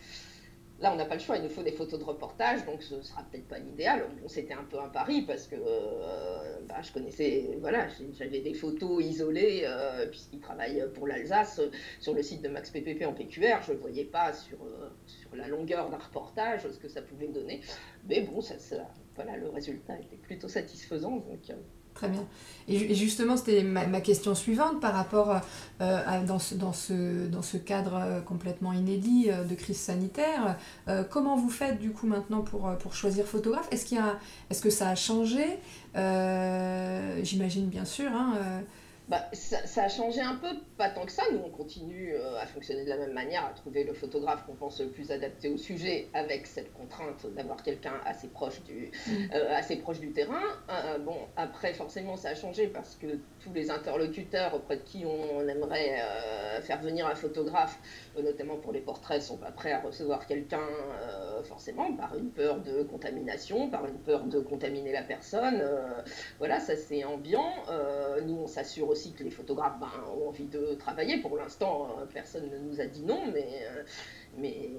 Là, 0.80 0.92
on 0.92 0.96
n'a 0.96 1.04
pas 1.04 1.14
le 1.14 1.20
choix, 1.20 1.36
il 1.36 1.44
nous 1.44 1.48
faut 1.48 1.62
des 1.62 1.72
photos 1.72 2.00
de 2.00 2.04
reportage, 2.04 2.64
donc 2.66 2.82
ce 2.82 3.00
sera 3.00 3.22
peut-être 3.22 3.46
pas 3.46 3.58
l'idéal. 3.58 4.08
Bon, 4.20 4.28
c'était 4.28 4.54
un 4.54 4.64
peu 4.64 4.80
un 4.80 4.88
pari 4.88 5.22
parce 5.22 5.46
que 5.46 5.54
euh, 5.54 6.58
bah, 6.68 6.82
je 6.82 6.92
connaissais, 6.92 7.56
voilà, 7.60 7.86
j'avais 8.12 8.40
des 8.40 8.54
photos 8.54 9.04
isolées 9.04 9.62
euh, 9.64 10.06
puisqu'il 10.08 10.40
travaille 10.40 10.84
pour 10.94 11.06
l'Alsace 11.06 11.60
sur 12.00 12.12
le 12.12 12.22
site 12.22 12.42
de 12.42 12.48
Max 12.48 12.70
PPP 12.70 13.06
en 13.06 13.12
PQR. 13.12 13.62
Je 13.62 13.72
ne 13.72 13.78
voyais 13.78 14.04
pas 14.04 14.32
sur, 14.32 14.58
euh, 14.64 14.88
sur 15.06 15.36
la 15.36 15.46
longueur 15.46 15.90
d'un 15.90 15.98
reportage 15.98 16.68
ce 16.68 16.78
que 16.78 16.88
ça 16.88 17.02
pouvait 17.02 17.28
donner, 17.28 17.60
mais 18.08 18.22
bon, 18.22 18.40
ça, 18.40 18.54
voilà, 19.14 19.36
le 19.36 19.48
résultat 19.48 19.96
était 20.00 20.16
plutôt 20.16 20.48
satisfaisant. 20.48 21.16
Donc, 21.18 21.52
Très 21.94 22.08
bien. 22.08 22.26
Et, 22.66 22.94
justement, 22.94 23.36
c'était 23.36 23.62
ma, 23.62 24.00
question 24.00 24.34
suivante 24.34 24.80
par 24.80 24.94
rapport 24.94 25.40
euh, 25.80 26.00
à, 26.06 26.20
dans, 26.20 26.38
ce, 26.38 26.54
dans, 26.54 26.72
ce, 26.72 27.26
dans 27.26 27.42
ce 27.42 27.56
cadre 27.56 27.94
euh, 27.94 28.20
complètement 28.20 28.72
inédit 28.72 29.26
euh, 29.28 29.44
de 29.44 29.54
crise 29.54 29.78
sanitaire. 29.78 30.56
comment 31.10 31.36
vous 31.36 31.50
faites 31.50 31.78
du 31.78 31.90
coup 31.90 32.06
maintenant 32.06 32.40
pour, 32.40 32.76
pour 32.78 32.94
choisir 32.94 33.26
photographe? 33.26 33.68
Est-ce 33.70 33.86
qu'il 33.86 33.98
est 33.98 34.60
que 34.62 34.70
ça 34.70 34.88
a 34.88 34.94
changé? 34.94 35.44
J'imagine 37.22 37.66
bien 37.68 37.84
sûr. 37.84 38.10
Hein, 38.10 38.62
bah, 39.06 39.22
ça, 39.34 39.82
a 39.82 39.88
changé 39.88 40.22
un 40.22 40.36
peu, 40.36 40.48
pas 40.78 40.88
tant 40.88 41.04
que 41.04 41.12
ça. 41.12 41.24
Nous, 41.30 41.40
on 41.44 41.50
continue 41.50 42.14
euh, 42.14 42.40
à 42.40 42.46
fonctionner 42.46 42.84
de 42.84 42.88
la 42.88 42.96
même 42.96 43.12
manière, 43.12 43.44
à 43.44 43.50
trouver 43.50 43.84
le 43.84 43.92
photographe 43.92 44.46
qu'on 44.46 44.54
pense 44.54 44.80
le 44.80 44.88
plus 44.88 45.10
adapté 45.10 45.50
au 45.50 45.58
sujet, 45.58 46.08
avec 46.14 46.46
cette 46.46 46.72
contrainte 46.72 47.26
d'avoir 47.34 47.62
quelqu'un 47.62 48.00
assez 48.06 48.28
proche 48.28 48.62
du, 48.62 48.90
mm. 49.06 49.10
euh, 49.34 49.54
assez 49.54 49.76
proche 49.76 50.00
du 50.00 50.12
terrain. 50.12 50.40
Euh, 50.70 50.98
bon, 50.98 51.18
après, 51.36 51.74
forcément, 51.74 52.16
ça 52.16 52.30
a 52.30 52.34
changé 52.34 52.66
parce 52.66 52.94
que 52.96 53.18
tous 53.40 53.52
les 53.52 53.70
interlocuteurs 53.70 54.54
auprès 54.54 54.76
de 54.78 54.82
qui 54.82 55.04
on, 55.04 55.46
aimerait 55.46 56.00
faire 56.62 56.80
venir 56.80 57.06
un 57.06 57.14
photographe, 57.14 57.78
notamment 58.16 58.56
pour 58.56 58.72
les 58.72 58.80
portraits, 58.80 59.20
sont 59.20 59.36
pas 59.36 59.50
prêts 59.50 59.72
à 59.72 59.80
recevoir 59.80 60.26
quelqu'un, 60.26 60.66
forcément, 61.42 61.92
par 61.92 62.16
une 62.16 62.30
peur 62.30 62.60
de 62.60 62.82
contamination, 62.84 63.68
par 63.68 63.84
une 63.84 63.98
peur 63.98 64.24
de 64.24 64.40
contaminer 64.40 64.92
la 64.92 65.02
personne. 65.02 65.62
voilà, 66.38 66.60
ça 66.60 66.76
c'est 66.76 67.04
ambiant. 67.04 67.52
nous, 68.24 68.36
on 68.36 68.46
s'assure 68.46 68.93
aussi 68.94 69.12
que 69.12 69.24
les 69.24 69.30
photographes 69.30 69.78
ben, 69.80 69.90
ont 70.16 70.28
envie 70.28 70.46
de 70.46 70.74
travailler. 70.78 71.18
Pour 71.18 71.36
l'instant, 71.36 71.88
euh, 71.98 72.06
personne 72.06 72.48
ne 72.48 72.58
nous 72.58 72.80
a 72.80 72.86
dit 72.86 73.02
non, 73.02 73.22
mais, 73.32 73.46
euh, 73.68 73.82
mais 74.38 74.70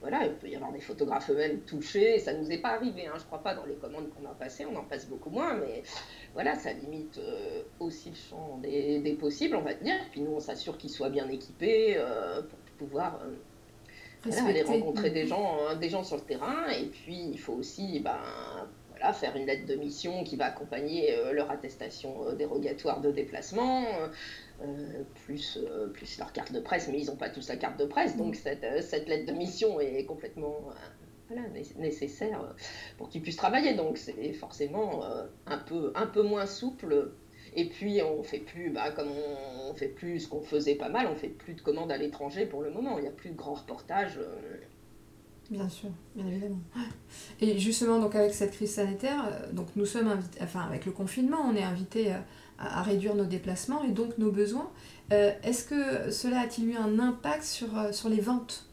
voilà, 0.00 0.26
il 0.26 0.34
peut 0.34 0.48
y 0.48 0.56
avoir 0.56 0.72
des 0.72 0.80
photographes 0.80 1.30
eux-mêmes 1.30 1.60
touchés. 1.60 2.18
Ça 2.18 2.32
ne 2.32 2.40
nous 2.40 2.50
est 2.50 2.58
pas 2.58 2.70
arrivé, 2.70 3.06
hein, 3.06 3.14
je 3.16 3.24
crois 3.24 3.42
pas, 3.42 3.54
dans 3.54 3.64
les 3.64 3.76
commandes 3.76 4.10
qu'on 4.10 4.28
a 4.28 4.34
passées, 4.34 4.66
on 4.66 4.76
en 4.76 4.84
passe 4.84 5.06
beaucoup 5.06 5.30
moins, 5.30 5.54
mais 5.54 5.82
voilà, 6.34 6.56
ça 6.56 6.72
limite 6.72 7.18
euh, 7.18 7.62
aussi 7.78 8.10
le 8.10 8.16
champ 8.16 8.58
des, 8.58 9.16
possibles, 9.20 9.54
on 9.54 9.62
va 9.62 9.74
dire. 9.74 10.00
Puis 10.10 10.20
nous, 10.20 10.32
on 10.32 10.40
s'assure 10.40 10.76
qu'ils 10.76 10.90
soient 10.90 11.10
bien 11.10 11.28
équipés 11.28 11.96
pour 12.50 12.88
pouvoir 12.88 13.20
aller 14.46 14.62
rencontrer 14.62 15.10
des 15.10 15.26
gens, 15.26 15.58
hein, 15.68 15.76
des 15.76 15.88
gens 15.88 16.02
sur 16.02 16.16
le 16.16 16.22
terrain. 16.22 16.68
Et 16.70 16.86
puis, 16.86 17.30
il 17.32 17.38
faut 17.38 17.54
aussi 17.54 18.00
ben, 18.00 18.18
faire 19.12 19.36
une 19.36 19.46
lettre 19.46 19.66
de 19.66 19.74
mission 19.74 20.24
qui 20.24 20.36
va 20.36 20.46
accompagner 20.46 21.14
euh, 21.14 21.32
leur 21.32 21.50
attestation 21.50 22.26
euh, 22.26 22.34
dérogatoire 22.34 23.00
de 23.00 23.10
déplacement, 23.10 23.84
euh, 24.62 25.02
plus, 25.26 25.58
plus 25.92 26.18
leur 26.18 26.32
carte 26.32 26.52
de 26.52 26.60
presse, 26.60 26.88
mais 26.88 27.00
ils 27.00 27.06
n'ont 27.06 27.16
pas 27.16 27.30
tous 27.30 27.48
la 27.48 27.56
carte 27.56 27.78
de 27.78 27.84
presse, 27.84 28.16
donc 28.16 28.34
cette, 28.36 28.64
cette 28.82 29.08
lettre 29.08 29.26
de 29.26 29.36
mission 29.36 29.80
est 29.80 30.04
complètement 30.04 30.70
nécessaire 31.76 32.54
pour 32.98 33.08
qu'ils 33.08 33.22
puissent 33.22 33.36
travailler. 33.36 33.74
Donc 33.74 33.98
c'est 33.98 34.32
forcément 34.32 35.02
un, 35.46 35.58
peu, 35.58 35.92
un 35.94 36.06
peu 36.06 36.22
moins 36.22 36.46
souple. 36.46 37.12
Et 37.56 37.68
puis 37.68 38.00
on 38.02 38.22
fait 38.22 38.38
plus, 38.38 38.70
bah, 38.70 38.90
comme 38.92 39.10
on, 39.10 39.74
fait 39.74 39.88
plus 39.88 40.20
ce 40.20 40.28
qu'on 40.28 40.40
faisait 40.42 40.76
pas 40.76 40.88
mal, 40.88 41.08
on 41.08 41.16
fait 41.16 41.28
plus 41.28 41.54
de 41.54 41.60
commandes 41.60 41.90
à 41.90 41.96
l'étranger 41.96 42.46
pour 42.46 42.62
le 42.62 42.70
moment. 42.70 42.98
Il 42.98 43.02
n'y 43.02 43.08
a 43.08 43.12
plus 43.12 43.30
de 43.30 43.36
grands 43.36 43.54
reportages. 43.54 44.20
Bien 45.50 45.68
sûr, 45.68 45.90
bien 46.14 46.26
évidemment. 46.26 46.60
Et 47.40 47.58
justement, 47.58 47.98
donc 47.98 48.14
avec 48.14 48.32
cette 48.32 48.52
crise 48.52 48.74
sanitaire, 48.74 49.24
euh, 49.30 49.52
donc 49.52 49.68
nous 49.76 49.84
sommes 49.84 50.08
invités, 50.08 50.38
enfin 50.42 50.62
avec 50.62 50.86
le 50.86 50.92
confinement, 50.92 51.38
on 51.44 51.54
est 51.54 51.62
invité 51.62 52.12
euh, 52.12 52.18
à, 52.58 52.82
réduire 52.82 53.14
nos 53.14 53.26
déplacements 53.26 53.84
et 53.84 53.90
donc 53.90 54.16
nos 54.16 54.32
besoins. 54.32 54.70
Euh, 55.12 55.32
est-ce 55.42 55.64
que 55.64 56.10
cela 56.10 56.40
a-t-il 56.40 56.70
eu 56.70 56.76
un 56.76 56.98
impact 56.98 57.44
sur, 57.44 57.68
sur 57.92 58.08
les 58.08 58.20
ventes? 58.20 58.66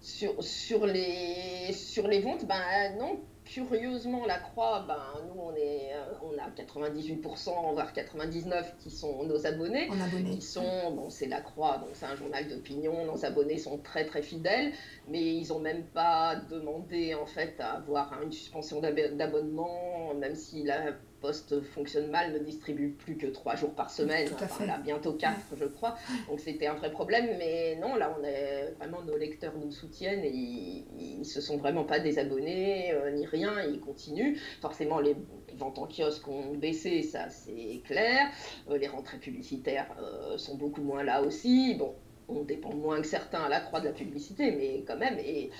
Sur, 0.00 0.42
sur, 0.44 0.86
les, 0.86 1.72
sur 1.72 2.06
les 2.06 2.20
ventes, 2.20 2.46
ben 2.46 2.96
non, 2.98 3.18
curieusement, 3.44 4.26
la 4.26 4.38
Croix, 4.38 4.84
ben, 4.86 5.02
nous, 5.28 5.40
on, 5.40 5.54
est, 5.54 5.92
on 6.22 6.32
a 6.38 6.50
98%, 6.50 7.72
voire 7.74 7.92
99% 7.92 8.76
qui 8.78 8.90
sont 8.90 9.24
nos 9.24 9.46
abonnés. 9.46 9.88
abonnés. 9.90 10.36
Qui 10.36 10.42
sont, 10.42 10.92
bon, 10.92 11.10
c'est 11.10 11.26
la 11.26 11.40
Croix, 11.40 11.78
donc 11.78 11.90
c'est 11.92 12.06
un 12.06 12.16
journal 12.16 12.48
d'opinion. 12.48 13.04
Nos 13.06 13.24
abonnés 13.24 13.58
sont 13.58 13.78
très, 13.78 14.06
très 14.06 14.22
fidèles, 14.22 14.72
mais 15.08 15.22
ils 15.22 15.48
n'ont 15.48 15.60
même 15.60 15.84
pas 15.84 16.36
demandé, 16.36 17.14
en 17.14 17.26
fait, 17.26 17.60
à 17.60 17.74
avoir 17.74 18.20
une 18.22 18.32
suspension 18.32 18.80
d'abonnement, 18.80 20.14
même 20.14 20.34
si 20.34 20.62
la 20.62 20.92
Poste 21.24 21.62
fonctionne 21.62 22.10
mal, 22.10 22.34
ne 22.34 22.38
distribue 22.38 22.90
plus 22.90 23.16
que 23.16 23.26
trois 23.28 23.56
jours 23.56 23.74
par 23.74 23.88
semaine, 23.88 24.28
enfin, 24.34 24.66
là, 24.66 24.76
bientôt 24.76 25.14
quatre, 25.14 25.40
je 25.58 25.64
crois. 25.64 25.96
Donc 26.28 26.38
c'était 26.38 26.66
un 26.66 26.74
vrai 26.74 26.90
problème, 26.90 27.38
mais 27.38 27.78
non, 27.80 27.94
là, 27.94 28.14
on 28.20 28.22
est 28.22 28.74
vraiment 28.78 29.00
nos 29.00 29.16
lecteurs 29.16 29.54
nous 29.56 29.72
soutiennent 29.72 30.22
et 30.22 30.34
ils, 30.34 31.20
ne 31.20 31.24
se 31.24 31.40
sont 31.40 31.56
vraiment 31.56 31.84
pas 31.84 31.98
désabonnés 31.98 32.92
euh, 32.92 33.10
ni 33.12 33.24
rien, 33.24 33.62
ils 33.62 33.80
continuent. 33.80 34.36
Forcément, 34.60 35.00
les 35.00 35.16
ventes 35.56 35.78
en 35.78 35.86
kiosque 35.86 36.28
ont 36.28 36.52
baissé, 36.56 37.00
ça 37.00 37.30
c'est 37.30 37.80
clair. 37.86 38.28
Euh, 38.68 38.76
les 38.76 38.88
rentrées 38.88 39.16
publicitaires 39.16 39.86
euh, 40.02 40.36
sont 40.36 40.56
beaucoup 40.56 40.82
moins 40.82 41.04
là 41.04 41.22
aussi. 41.22 41.74
Bon, 41.78 41.94
on 42.28 42.42
dépend 42.42 42.74
moins 42.74 43.00
que 43.00 43.06
certains 43.06 43.44
à 43.44 43.48
la 43.48 43.60
croix 43.60 43.80
de 43.80 43.86
la 43.86 43.92
publicité, 43.92 44.52
mais 44.52 44.84
quand 44.86 44.98
même. 44.98 45.18
Et 45.18 45.50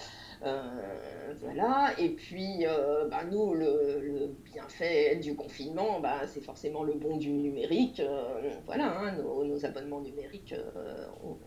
voilà. 1.40 1.92
Et 1.98 2.10
puis, 2.10 2.66
euh, 2.66 3.08
bah, 3.08 3.22
nous, 3.30 3.54
le, 3.54 4.34
bienfait 4.52 5.16
du 5.16 5.34
confinement, 5.34 6.00
bah, 6.00 6.26
c'est 6.26 6.42
forcément 6.42 6.82
le 6.82 6.94
bon 6.94 7.16
du 7.16 7.30
numérique. 7.30 8.00
Euh, 8.00 8.50
voilà, 8.66 8.98
hein, 8.98 9.12
nos, 9.12 9.64
abonnements 9.64 10.00
numériques 10.00 10.54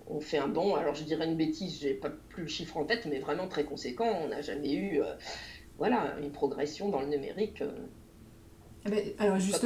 ont, 0.07 0.19
fait 0.19 0.37
un 0.37 0.47
bon. 0.47 0.75
Alors, 0.75 0.95
je 0.95 1.03
dirais 1.03 1.25
une 1.25 1.35
bêtise, 1.35 1.79
j'ai 1.79 1.93
pas 1.93 2.09
plus 2.29 2.43
le 2.43 2.49
chiffre 2.49 2.77
en 2.77 2.85
tête, 2.85 3.05
mais 3.09 3.19
vraiment 3.19 3.47
très 3.47 3.63
conséquent. 3.63 4.21
On 4.23 4.29
n'a 4.29 4.41
jamais 4.41 4.73
eu, 4.73 5.01
voilà, 5.77 6.15
une 6.21 6.31
progression 6.31 6.89
dans 6.89 7.01
le 7.01 7.07
numérique. 7.07 7.63
Eh 8.85 8.89
ben, 8.89 9.03
alors, 9.19 9.39
juste. 9.39 9.65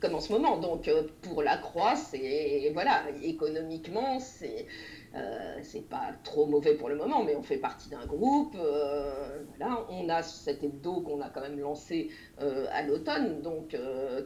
Comme, 0.00 0.16
en 0.16 0.20
ce 0.20 0.32
moment. 0.32 0.58
Donc, 0.58 0.90
pour 1.22 1.42
la 1.42 1.56
croix, 1.56 1.96
c'est. 1.96 2.70
Voilà, 2.74 3.04
économiquement, 3.22 4.18
c'est 4.20 4.66
euh, 5.14 5.58
c'est 5.62 5.88
pas 5.88 6.10
trop 6.24 6.46
mauvais 6.46 6.74
pour 6.74 6.88
le 6.88 6.96
moment, 6.96 7.22
mais 7.22 7.36
on 7.36 7.42
fait 7.42 7.58
partie 7.58 7.88
d'un 7.88 8.04
groupe. 8.04 8.56
Euh, 8.56 9.44
voilà, 9.56 9.86
on 9.88 10.08
a 10.08 10.22
cet 10.22 10.64
hebdo 10.64 11.02
qu'on 11.02 11.20
a 11.20 11.28
quand 11.28 11.40
même 11.40 11.58
lancé 11.58 12.10
euh, 12.40 12.66
à 12.72 12.82
l'automne. 12.82 13.40
Donc, 13.40 13.76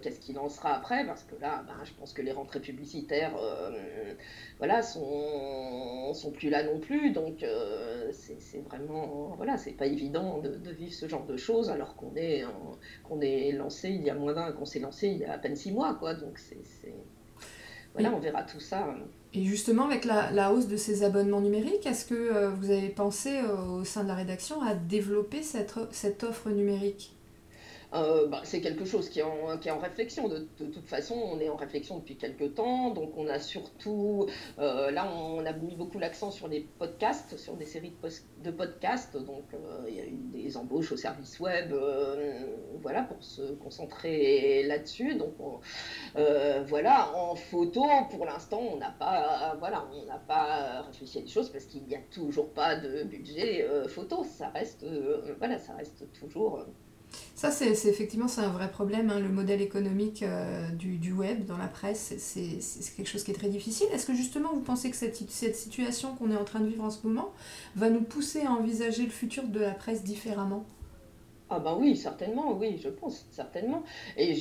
qu'est-ce 0.02 0.20
qu'il 0.20 0.36
lancera 0.36 0.74
après? 0.74 1.04
Parce 1.04 1.24
que 1.24 1.34
là, 1.40 1.62
ben, 1.66 1.84
je 1.84 1.92
pense 1.92 2.14
que 2.14 2.22
les 2.22 2.32
rentrées 2.32 2.60
publicitaires, 2.60 3.36
voilà, 4.58 4.82
sont, 4.82 6.14
sont 6.14 6.30
plus 6.30 6.48
là 6.48 6.62
non 6.62 6.80
plus. 6.80 7.10
Donc, 7.10 7.44
c'est 8.12 8.60
vraiment, 8.60 9.34
voilà, 9.36 9.58
c'est 9.58 9.72
pas 9.72 9.86
évident 9.86 10.38
de, 10.38 10.70
vivre 10.70 10.92
ce 10.92 11.06
genre 11.08 11.26
de 11.26 11.36
choses 11.36 11.70
alors 11.70 11.96
qu'on 11.96 12.14
est, 12.16 12.44
qu'on 13.04 13.20
est 13.20 13.52
lancé 13.52 13.90
il 13.90 14.02
y 14.02 14.10
a 14.10 14.14
moins 14.14 14.32
d'un, 14.34 14.52
qu'on 14.52 14.64
s'est 14.64 14.80
lancé 14.80 15.08
il 15.08 15.18
y 15.18 15.24
a 15.24 15.32
à 15.32 15.38
peine 15.38 15.56
six 15.56 15.72
mois, 15.72 15.94
quoi. 15.94 16.14
Donc, 16.14 16.38
c'est, 16.38 16.94
voilà, 17.92 18.14
on 18.14 18.20
verra 18.20 18.42
tout 18.42 18.60
ça. 18.60 18.94
Et 19.34 19.44
justement, 19.44 19.84
avec 19.86 20.04
la, 20.04 20.52
hausse 20.52 20.68
de 20.68 20.76
ces 20.76 21.02
abonnements 21.02 21.40
numériques, 21.40 21.86
est-ce 21.86 22.06
que 22.06 22.14
euh, 22.14 22.50
vous 22.50 22.70
avez 22.70 22.88
pensé 22.88 23.38
euh, 23.38 23.80
au 23.80 23.84
sein 23.84 24.02
de 24.02 24.08
la 24.08 24.14
rédaction 24.14 24.62
à 24.62 24.74
développer 24.74 25.42
cette, 25.42 25.74
cette 25.90 26.24
offre 26.24 26.50
numérique? 26.50 27.17
Euh, 27.94 28.26
bah, 28.26 28.42
c'est 28.44 28.60
quelque 28.60 28.84
chose 28.84 29.08
qui 29.08 29.20
est 29.20 29.22
en, 29.22 29.56
qui 29.58 29.68
est 29.68 29.70
en 29.70 29.78
réflexion. 29.78 30.28
De, 30.28 30.40
toute 30.58 30.86
façon, 30.86 31.14
on 31.14 31.40
est 31.40 31.48
en 31.48 31.56
réflexion 31.56 31.98
depuis 31.98 32.16
quelques 32.16 32.54
temps. 32.54 32.90
Donc, 32.90 33.12
on 33.16 33.26
a 33.28 33.38
surtout, 33.38 34.26
euh, 34.58 34.90
là, 34.90 35.10
on 35.10 35.44
a 35.46 35.52
mis 35.52 35.74
beaucoup 35.74 35.98
l'accent 35.98 36.30
sur 36.30 36.48
les 36.48 36.60
podcasts, 36.78 37.36
sur 37.38 37.56
des 37.56 37.64
séries 37.64 37.92
de, 38.02 38.44
de 38.44 38.50
podcasts. 38.50 39.16
Donc, 39.16 39.44
euh, 39.54 39.86
il 39.88 39.94
y 39.94 40.00
a 40.00 40.04
eu 40.04 40.18
des 40.32 40.56
embauches 40.56 40.92
au 40.92 40.96
service 40.96 41.40
web, 41.40 41.72
voilà, 42.82 43.02
pour 43.02 43.22
se 43.22 43.52
concentrer 43.52 44.64
là-dessus. 44.64 45.14
Donc, 45.14 45.34
voilà, 46.66 47.14
en 47.16 47.36
photo, 47.36 47.84
pour 48.10 48.26
l'instant, 48.26 48.60
on 48.60 48.76
n'a 48.76 48.90
pas, 48.90 49.56
voilà, 49.58 49.88
on 49.92 50.04
n'a 50.04 50.18
pas 50.18 50.82
réfléchi 50.82 51.18
à 51.18 51.22
des 51.22 51.28
choses 51.28 51.50
parce 51.50 51.64
qu'il 51.64 51.84
n'y 51.84 51.94
a 51.94 52.02
toujours 52.10 52.52
pas 52.52 52.76
de 52.76 53.04
budget 53.04 53.66
photo. 53.88 54.24
Ça 54.24 54.48
reste, 54.48 54.84
voilà, 55.38 55.58
ça 55.58 55.74
reste 55.74 56.12
toujours 56.12 56.66
ça, 57.34 57.50
c'est 57.50 57.70
effectivement 57.70 58.26
c'est 58.28 58.40
un 58.40 58.48
vrai 58.48 58.70
problème. 58.70 59.10
Hein. 59.10 59.20
Le 59.20 59.28
modèle 59.28 59.60
économique 59.60 60.22
euh, 60.22 60.68
du, 60.70 61.12
web 61.12 61.46
dans 61.46 61.56
la 61.56 61.68
presse, 61.68 62.14
c'est 62.18 62.58
quelque 62.96 63.08
chose 63.08 63.22
qui 63.22 63.30
est 63.30 63.34
très 63.34 63.48
difficile. 63.48 63.86
Est-ce 63.92 64.06
que 64.06 64.14
justement, 64.14 64.52
vous 64.52 64.60
pensez 64.60 64.90
que 64.90 64.96
cette, 64.96 65.16
cette 65.30 65.56
situation 65.56 66.14
qu'on 66.16 66.30
est 66.30 66.36
en 66.36 66.44
train 66.44 66.60
de 66.60 66.66
vivre 66.66 66.84
en 66.84 66.90
ce 66.90 67.06
moment 67.06 67.32
va 67.76 67.90
nous 67.90 68.02
pousser 68.02 68.42
à 68.42 68.50
envisager 68.50 69.04
le 69.04 69.10
futur 69.10 69.44
de 69.44 69.60
la 69.60 69.72
presse 69.72 70.02
différemment? 70.02 70.66
Ah 71.50 71.60
ben 71.60 71.78
oui, 71.80 71.96
certainement, 71.96 72.52
oui, 72.58 72.78
je 72.82 72.90
pense, 72.90 73.26
certainement. 73.30 73.82
Et 74.18 74.34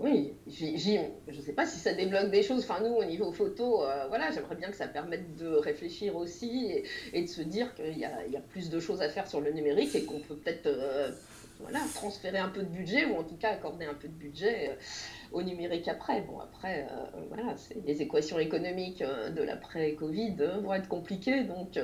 oui, 0.00 0.32
je 0.48 1.36
ne 1.36 1.40
sais 1.40 1.52
pas 1.52 1.66
si 1.66 1.78
ça 1.78 1.92
débloque 1.92 2.30
des 2.30 2.42
choses. 2.42 2.64
Enfin, 2.68 2.80
nous, 2.82 2.94
au 2.96 3.04
niveau 3.04 3.30
photo, 3.30 3.84
euh, 3.84 4.06
voilà, 4.08 4.32
j'aimerais 4.32 4.56
bien 4.56 4.68
que 4.68 4.76
ça 4.76 4.88
permette 4.88 5.36
de 5.36 5.46
réfléchir 5.46 6.16
aussi 6.16 6.82
et, 7.12 7.22
de 7.22 7.28
se 7.28 7.42
dire 7.42 7.72
qu'il 7.76 7.96
y, 7.96 8.00
y 8.00 8.36
a, 8.36 8.40
plus 8.48 8.70
de 8.70 8.80
choses 8.80 9.02
à 9.02 9.08
faire 9.08 9.28
sur 9.28 9.40
le 9.40 9.52
numérique 9.52 9.94
et 9.94 10.04
qu'on 10.04 10.18
peut 10.18 10.34
peut-être 10.34 10.66
euh, 10.66 11.12
voilà, 11.62 11.80
transférer 11.94 12.38
un 12.38 12.48
peu 12.48 12.62
de 12.62 12.68
budget 12.68 13.06
ou 13.06 13.16
en 13.16 13.24
tout 13.24 13.36
cas 13.36 13.50
accorder 13.50 13.86
un 13.86 13.94
peu 13.94 14.08
de 14.08 14.14
budget 14.14 14.70
euh, 14.70 14.74
au 15.32 15.42
numérique 15.42 15.88
après. 15.88 16.20
Bon, 16.22 16.38
après, 16.40 16.86
euh, 16.90 17.20
voilà, 17.28 17.54
les 17.86 18.02
équations 18.02 18.38
économiques 18.38 19.02
euh, 19.02 19.30
de 19.30 19.42
l'après-Covid 19.42 20.36
vont 20.62 20.74
être 20.74 20.88
compliquées, 20.88 21.44
donc. 21.44 21.78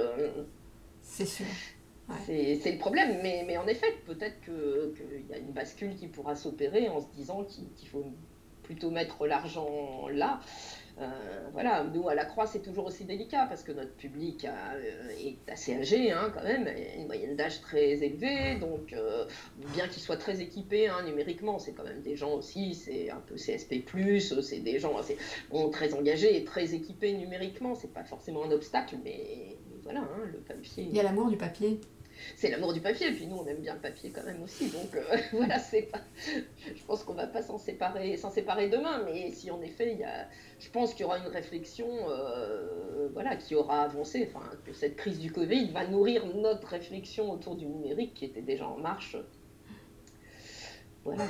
c'est 1.01 1.27
sûr. 1.27 1.47
C'est 2.25 2.73
le 2.73 2.79
problème, 2.79 3.19
mais, 3.23 3.45
mais 3.47 3.59
en 3.59 3.67
effet, 3.67 3.87
peut-être 4.07 4.41
qu'il 4.41 5.27
y 5.29 5.35
a 5.35 5.39
une 5.39 5.53
bascule 5.53 5.95
qui 5.95 6.09
pourra 6.09 6.35
s'opérer 6.35 6.89
en 6.89 7.01
se 7.01 7.07
disant 7.15 7.45
qu'il 7.45 7.89
faut 7.89 8.07
plutôt 8.63 8.91
mettre 8.91 9.27
l'argent 9.27 10.09
là 10.09 10.41
euh, 11.01 11.49
voilà, 11.53 11.85
nous 11.85 12.09
à 12.09 12.15
la 12.15 12.25
Croix 12.25 12.47
c'est 12.47 12.59
toujours 12.61 12.87
aussi 12.87 13.05
délicat 13.05 13.47
parce 13.49 13.63
que 13.63 13.71
notre 13.71 13.93
public 13.93 14.45
euh, 14.45 15.11
est 15.21 15.51
assez 15.51 15.75
âgé 15.75 16.11
hein, 16.11 16.33
quand 16.35 16.43
même, 16.43 16.69
une 16.97 17.07
moyenne 17.07 17.37
d'âge 17.37 17.61
très 17.61 18.03
élevée, 18.03 18.57
donc 18.57 18.93
euh, 18.93 19.25
bien 19.73 19.87
qu'ils 19.87 20.03
soient 20.03 20.17
très 20.17 20.41
équipés 20.41 20.89
hein, 20.89 21.05
numériquement, 21.05 21.61
c'est 21.61 21.73
quand 21.73 21.85
même 21.85 22.03
des 22.03 22.17
gens 22.17 22.33
aussi, 22.33 22.75
c'est 22.75 23.11
un 23.11 23.21
peu 23.27 23.37
CSP+, 23.37 23.85
c'est 24.43 24.61
des 24.61 24.79
gens 24.81 24.97
assez, 24.99 25.17
très 25.73 25.95
engagés 25.95 26.37
et 26.37 26.45
très 26.45 26.75
équipés 26.75 27.13
numériquement, 27.13 27.77
c'est 27.77 27.93
pas 27.93 28.05
forcément 28.05 28.45
un 28.45 28.51
obstacle, 28.51 28.97
mais, 29.05 29.57
voilà, 29.85 30.01
hein, 30.01 30.27
le 30.33 30.39
papier. 30.39 30.87
Il 30.91 30.97
y 30.97 31.01
a 31.01 31.05
l'amour 31.05 31.29
du 31.29 31.37
papier 31.37 31.81
c'est 32.37 32.51
l'amour 32.51 32.73
du 32.73 32.81
papier. 32.81 33.09
Et 33.09 33.13
puis 33.13 33.27
nous, 33.27 33.37
on 33.37 33.47
aime 33.47 33.61
bien 33.61 33.75
le 33.75 33.81
papier 33.81 34.11
quand 34.11 34.25
même 34.25 34.43
aussi. 34.43 34.69
Donc 34.71 34.95
euh, 34.95 35.17
voilà, 35.33 35.59
c'est 35.59 35.83
pas. 35.83 36.01
Je 36.27 36.83
pense 36.87 37.05
qu'on 37.05 37.15
va 37.15 37.27
pas 37.27 37.43
s'en 37.43 37.59
séparer, 37.59 38.17
s'en 38.17 38.31
séparer 38.31 38.69
demain. 38.69 39.03
Mais 39.05 39.31
si 39.31 39.51
en 39.51 39.61
effet, 39.63 39.93
il 39.93 39.99
y 39.99 40.05
a, 40.05 40.29
je 40.59 40.71
pense 40.71 40.93
qu'il 40.93 41.03
y 41.03 41.05
aura 41.05 41.19
une 41.19 41.29
réflexion, 41.29 41.89
euh, 42.09 43.09
voilà, 43.13 43.37
qui 43.37 43.55
aura 43.55 43.83
avancé. 43.83 44.31
Enfin, 44.33 44.45
que 44.65 44.73
cette 44.73 44.97
crise 44.97 45.19
du 45.19 45.33
Covid 45.33 45.71
va 45.71 45.87
nourrir 45.87 46.27
notre 46.37 46.69
réflexion 46.69 47.31
autour 47.31 47.57
du 47.57 47.67
numérique 47.67 48.15
qui 48.15 48.25
était 48.25 48.43
déjà 48.43 48.67
en 48.67 48.79
marche. 48.79 49.17
Voilà, 51.05 51.25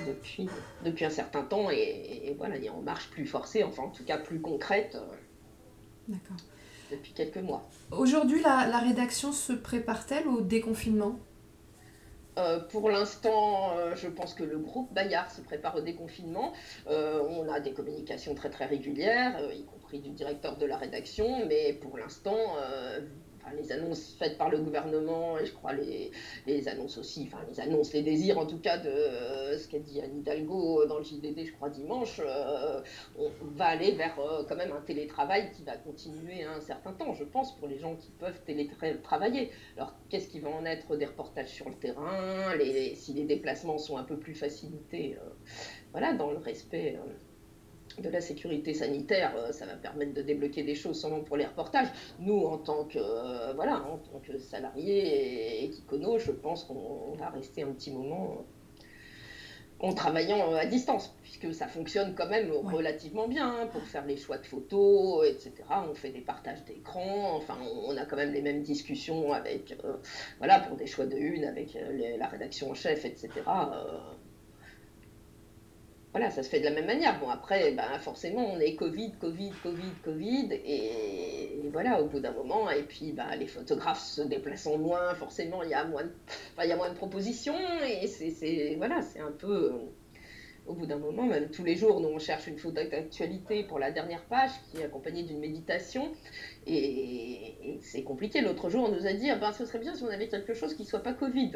depuis, 0.85 1.05
un 1.05 1.11
certain 1.11 1.43
temps, 1.43 1.71
et, 1.71 2.35
voilà, 2.37 2.57
il 2.57 2.65
est 2.65 2.71
en 2.71 2.81
marche 2.81 3.11
plus 3.11 3.27
forcée, 3.27 3.63
enfin 3.63 3.85
en 3.85 3.91
tout 3.91 4.03
cas 4.03 4.19
plus 4.19 4.41
concrète. 4.41 4.99
D'accord 6.09 6.37
depuis 6.91 7.13
quelques 7.13 7.39
mois. 7.39 7.69
Aujourd'hui, 7.91 8.41
la, 8.43 8.79
rédaction 8.79 9.33
se 9.33 9.53
prépare-t-elle 9.53 10.29
au 10.29 10.41
déconfinement? 10.41 11.19
Euh, 12.39 12.61
pour 12.61 12.89
l'instant, 12.89 13.77
euh, 13.77 13.97
je 13.97 14.07
pense 14.07 14.33
que 14.33 14.45
le 14.45 14.59
groupe 14.59 14.93
Bayard 14.95 15.31
se 15.31 15.41
prépare 15.41 15.77
au 15.77 15.81
déconfinement. 15.81 16.53
Euh, 16.89 17.21
on 17.29 17.53
a 17.53 17.59
des 17.59 17.73
communications 17.73 18.35
très 18.35 18.49
très 18.49 18.67
régulières, 18.67 19.41
y 19.53 19.65
compris 19.65 19.99
du 19.99 20.11
directeur 20.11 20.57
de 20.57 20.65
la 20.65 20.77
rédaction, 20.77 21.47
mais 21.47 21.73
pour 21.73 21.99
l'instant, 21.99 22.37
les 23.57 23.73
annonces 23.73 24.15
faites 24.19 24.37
par 24.39 24.51
le 24.51 24.59
gouvernement 24.59 25.39
et 25.39 25.47
je 25.47 25.53
crois 25.53 25.73
les, 25.73 26.11
les, 26.47 26.69
annonces 26.69 26.99
aussi, 26.99 27.29
enfin 27.31 27.43
les 27.49 27.61
annonces, 27.61 27.93
les 27.93 28.03
désirs 28.03 28.39
en 28.39 28.47
tout 28.47 28.59
cas 28.59 28.79
de 28.79 28.89
euh, 28.89 29.59
ce 29.59 29.69
qu'a 29.69 29.79
dit 29.79 30.01
Anne 30.01 30.19
Hidalgo 30.19 30.87
dans 30.87 30.99
le 30.99 31.05
JDD, 31.05 31.45
je 31.45 31.53
crois 31.53 31.71
dimanche, 31.71 32.21
euh, 32.25 32.81
on 33.19 33.31
va 33.57 33.67
aller 33.67 33.93
vers 33.93 34.19
euh, 34.19 34.45
quand 34.49 34.57
même 34.57 34.73
un 34.73 34.81
télétravail 34.81 35.51
qui 35.53 35.63
va 35.65 35.77
continuer 35.77 36.45
un 36.45 36.61
certain 36.61 36.93
temps, 36.93 37.15
je 37.15 37.25
pense, 37.25 37.57
pour 37.57 37.69
les 37.69 37.79
gens 37.79 37.97
qui 37.97 38.11
peuvent 38.11 38.41
télétravailler. 38.45 39.51
Alors 39.77 39.95
qu'est-ce 40.09 40.29
qui 40.29 40.41
va 40.41 40.51
en 40.51 40.65
être 40.65 40.97
des 40.97 41.07
reportages 41.07 41.49
sur 41.49 41.69
le 41.69 41.75
terrain, 41.75 42.53
si 42.95 43.13
les 43.15 43.25
déplacements 43.25 43.79
sont 43.79 43.97
un 43.97 44.05
peu 44.05 44.17
plus 44.17 44.35
facilités, 44.35 45.17
voilà, 45.93 46.13
dans 46.13 46.31
le 46.31 46.39
respect 46.39 46.99
de 48.01 48.09
la 48.09 48.21
sécurité 48.21 48.75
sanitaire, 48.75 49.35
euh, 49.37 49.53
ça 49.53 49.67
va 49.67 49.75
permettre 49.75 50.15
de 50.15 50.23
débloquer 50.23 50.63
des 50.63 50.75
choses 50.75 51.01
seulement 51.01 51.21
pour 51.21 51.37
les 51.37 51.47
reportages. 51.47 51.89
Nous, 52.21 52.39
en 52.39 52.59
tant 52.59 52.85
que 52.85 52.99
euh, 52.99 53.53
voilà, 53.55 53.85
en 53.85 53.99
tant 53.99 54.19
que 54.21 54.39
salariés 54.39 55.63
et, 55.63 55.65
et 55.65 55.73
je 56.19 56.31
pense 56.33 56.65
qu'on 56.65 57.15
va 57.19 57.31
rester 57.31 57.63
un 57.63 57.73
petit 57.73 57.91
moment 57.91 58.45
en 59.81 59.93
travaillant 59.93 60.55
à 60.55 60.67
distance, 60.67 61.15
puisque 61.23 61.55
ça 61.55 61.69
fonctionne 61.69 62.15
quand 62.15 62.29
même 62.29 62.51
relativement 62.51 63.29
bien 63.29 63.49
hein, 63.49 63.67
pour 63.69 63.83
faire 63.83 64.05
les 64.07 64.17
choix 64.17 64.39
de 64.39 64.47
photos, 64.47 65.27
etc. 65.29 65.53
On 65.89 65.95
fait 65.95 66.11
des 66.11 66.21
partages 66.21 66.65
d'écran, 66.65 67.37
enfin, 67.37 67.57
on, 67.87 67.97
a 67.97 68.05
quand 68.05 68.17
même 68.17 68.33
les 68.33 68.43
mêmes 68.43 68.63
discussions 68.63 69.33
avec, 69.33 69.77
euh, 69.85 69.95
voilà, 70.39 70.59
pour 70.61 70.77
des 70.77 70.87
choix 70.87 71.07
de 71.07 71.17
une 71.17 71.45
avec 71.45 71.77
euh, 71.77 72.17
la 72.19 72.27
rédaction 72.27 72.71
en 72.71 72.75
chef, 72.75 73.05
etc. 73.05 73.31
Euh, 73.47 73.99
voilà, 76.13 76.31
ça 76.31 76.43
se 76.43 76.49
fait 76.49 76.61
de 76.61 76.65
la 76.65 76.71
même 76.71 76.87
manière. 76.87 77.21
Bon, 77.21 77.29
après, 77.29 77.73
ben, 77.73 77.99
forcément, 77.99 78.53
on 78.53 78.59
est 78.61 78.75
Covid, 78.77 79.13
Covid, 79.21 79.53
Covid, 79.63 79.93
Covid, 80.03 80.49
et, 80.53 81.61
voilà, 81.71 82.01
au 82.01 82.07
bout 82.07 82.21
d'un 82.21 82.33
moment, 82.33 82.71
et 82.71 82.83
puis 82.83 83.13
ben, 83.13 83.29
les 83.37 83.47
photographes 83.47 84.03
se 84.03 84.23
déplaçant 84.23 84.79
moins, 84.79 85.15
forcément, 85.15 85.63
il 85.63 85.71
y 85.71 85.75
a 85.75 85.85
moins 85.85 86.05
de, 86.05 86.11
il 86.63 86.69
y 86.69 86.73
a 86.73 86.77
moins 86.77 86.89
de 86.89 86.95
propositions, 86.95 87.59
et 87.87 88.07
c'est, 88.07 88.75
voilà, 88.77 89.03
c'est 89.03 89.21
un 89.21 89.33
peu, 89.33 89.73
au 90.67 90.73
bout 90.73 90.87
d'un 90.87 90.97
moment, 90.97 91.25
même 91.25 91.51
tous 91.51 91.65
les 91.65 91.77
jours, 91.77 92.01
nous, 92.01 92.09
on 92.09 92.19
cherche 92.19 92.47
une 92.47 92.59
photo 92.59 92.83
d'actualité 92.83 93.65
pour 93.65 93.79
la 93.79 93.91
dernière 93.91 94.25
page, 94.25 94.51
qui 94.71 94.79
est 94.79 94.85
accompagnée 94.85 95.25
d'une 95.25 95.41
méditation, 95.41 96.11
et, 96.67 97.79
c'est 97.83 98.03
compliqué. 98.03 98.41
L'autre 98.41 98.71
jour, 98.71 98.89
on 98.89 98.95
nous 98.95 99.07
a 99.07 99.13
dit, 99.13 99.29
ah 99.29 99.37
ben, 99.37 99.53
ce 99.53 99.67
serait 99.67 99.79
bien 99.79 99.95
si 99.95 100.05
on 100.05 100.09
avait 100.09 100.29
quelque 100.29 100.55
chose 100.55 100.75
qui 100.75 100.87
soit 100.87 101.03
pas 101.03 101.13
Covid 101.13 101.53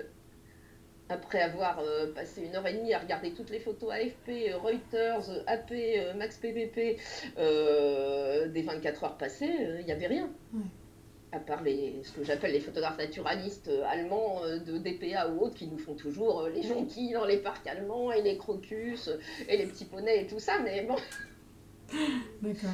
après 1.12 1.40
avoir 1.40 1.78
euh, 1.78 2.12
passé 2.12 2.42
une 2.44 2.56
heure 2.56 2.66
et 2.66 2.74
demie 2.74 2.92
à 2.92 2.98
regarder 2.98 3.32
toutes 3.32 3.50
les 3.50 3.60
photos 3.60 3.92
AFP, 3.92 4.54
Reuters, 4.54 5.28
AP, 5.46 5.70
euh, 5.72 6.14
Max 6.14 6.38
PVP 6.38 6.98
euh, 7.38 8.48
des 8.48 8.62
24 8.62 9.04
heures 9.04 9.18
passées, 9.18 9.50
il 9.80 9.84
n'y 9.84 9.92
avait 9.92 10.06
rien. 10.06 10.30
À 11.30 11.38
part 11.38 11.62
les, 11.62 12.02
ce 12.02 12.12
que 12.12 12.24
j'appelle 12.24 12.52
les 12.52 12.60
photographes 12.60 12.98
naturalistes 12.98 13.70
allemands 13.88 14.42
de 14.44 14.76
DPA 14.76 15.28
ou 15.30 15.40
autres 15.40 15.54
qui 15.54 15.66
nous 15.66 15.78
font 15.78 15.94
toujours 15.94 16.46
les 16.54 16.62
jonquilles 16.62 17.14
dans 17.14 17.24
les 17.24 17.38
parcs 17.38 17.66
allemands 17.66 18.12
et 18.12 18.20
les 18.20 18.36
crocus 18.36 19.08
et 19.48 19.56
les 19.56 19.64
petits 19.64 19.86
poneys 19.86 20.24
et 20.24 20.26
tout 20.26 20.38
ça, 20.38 20.58
mais 20.62 20.82
bon. 20.82 20.96
D'accord 22.42 22.70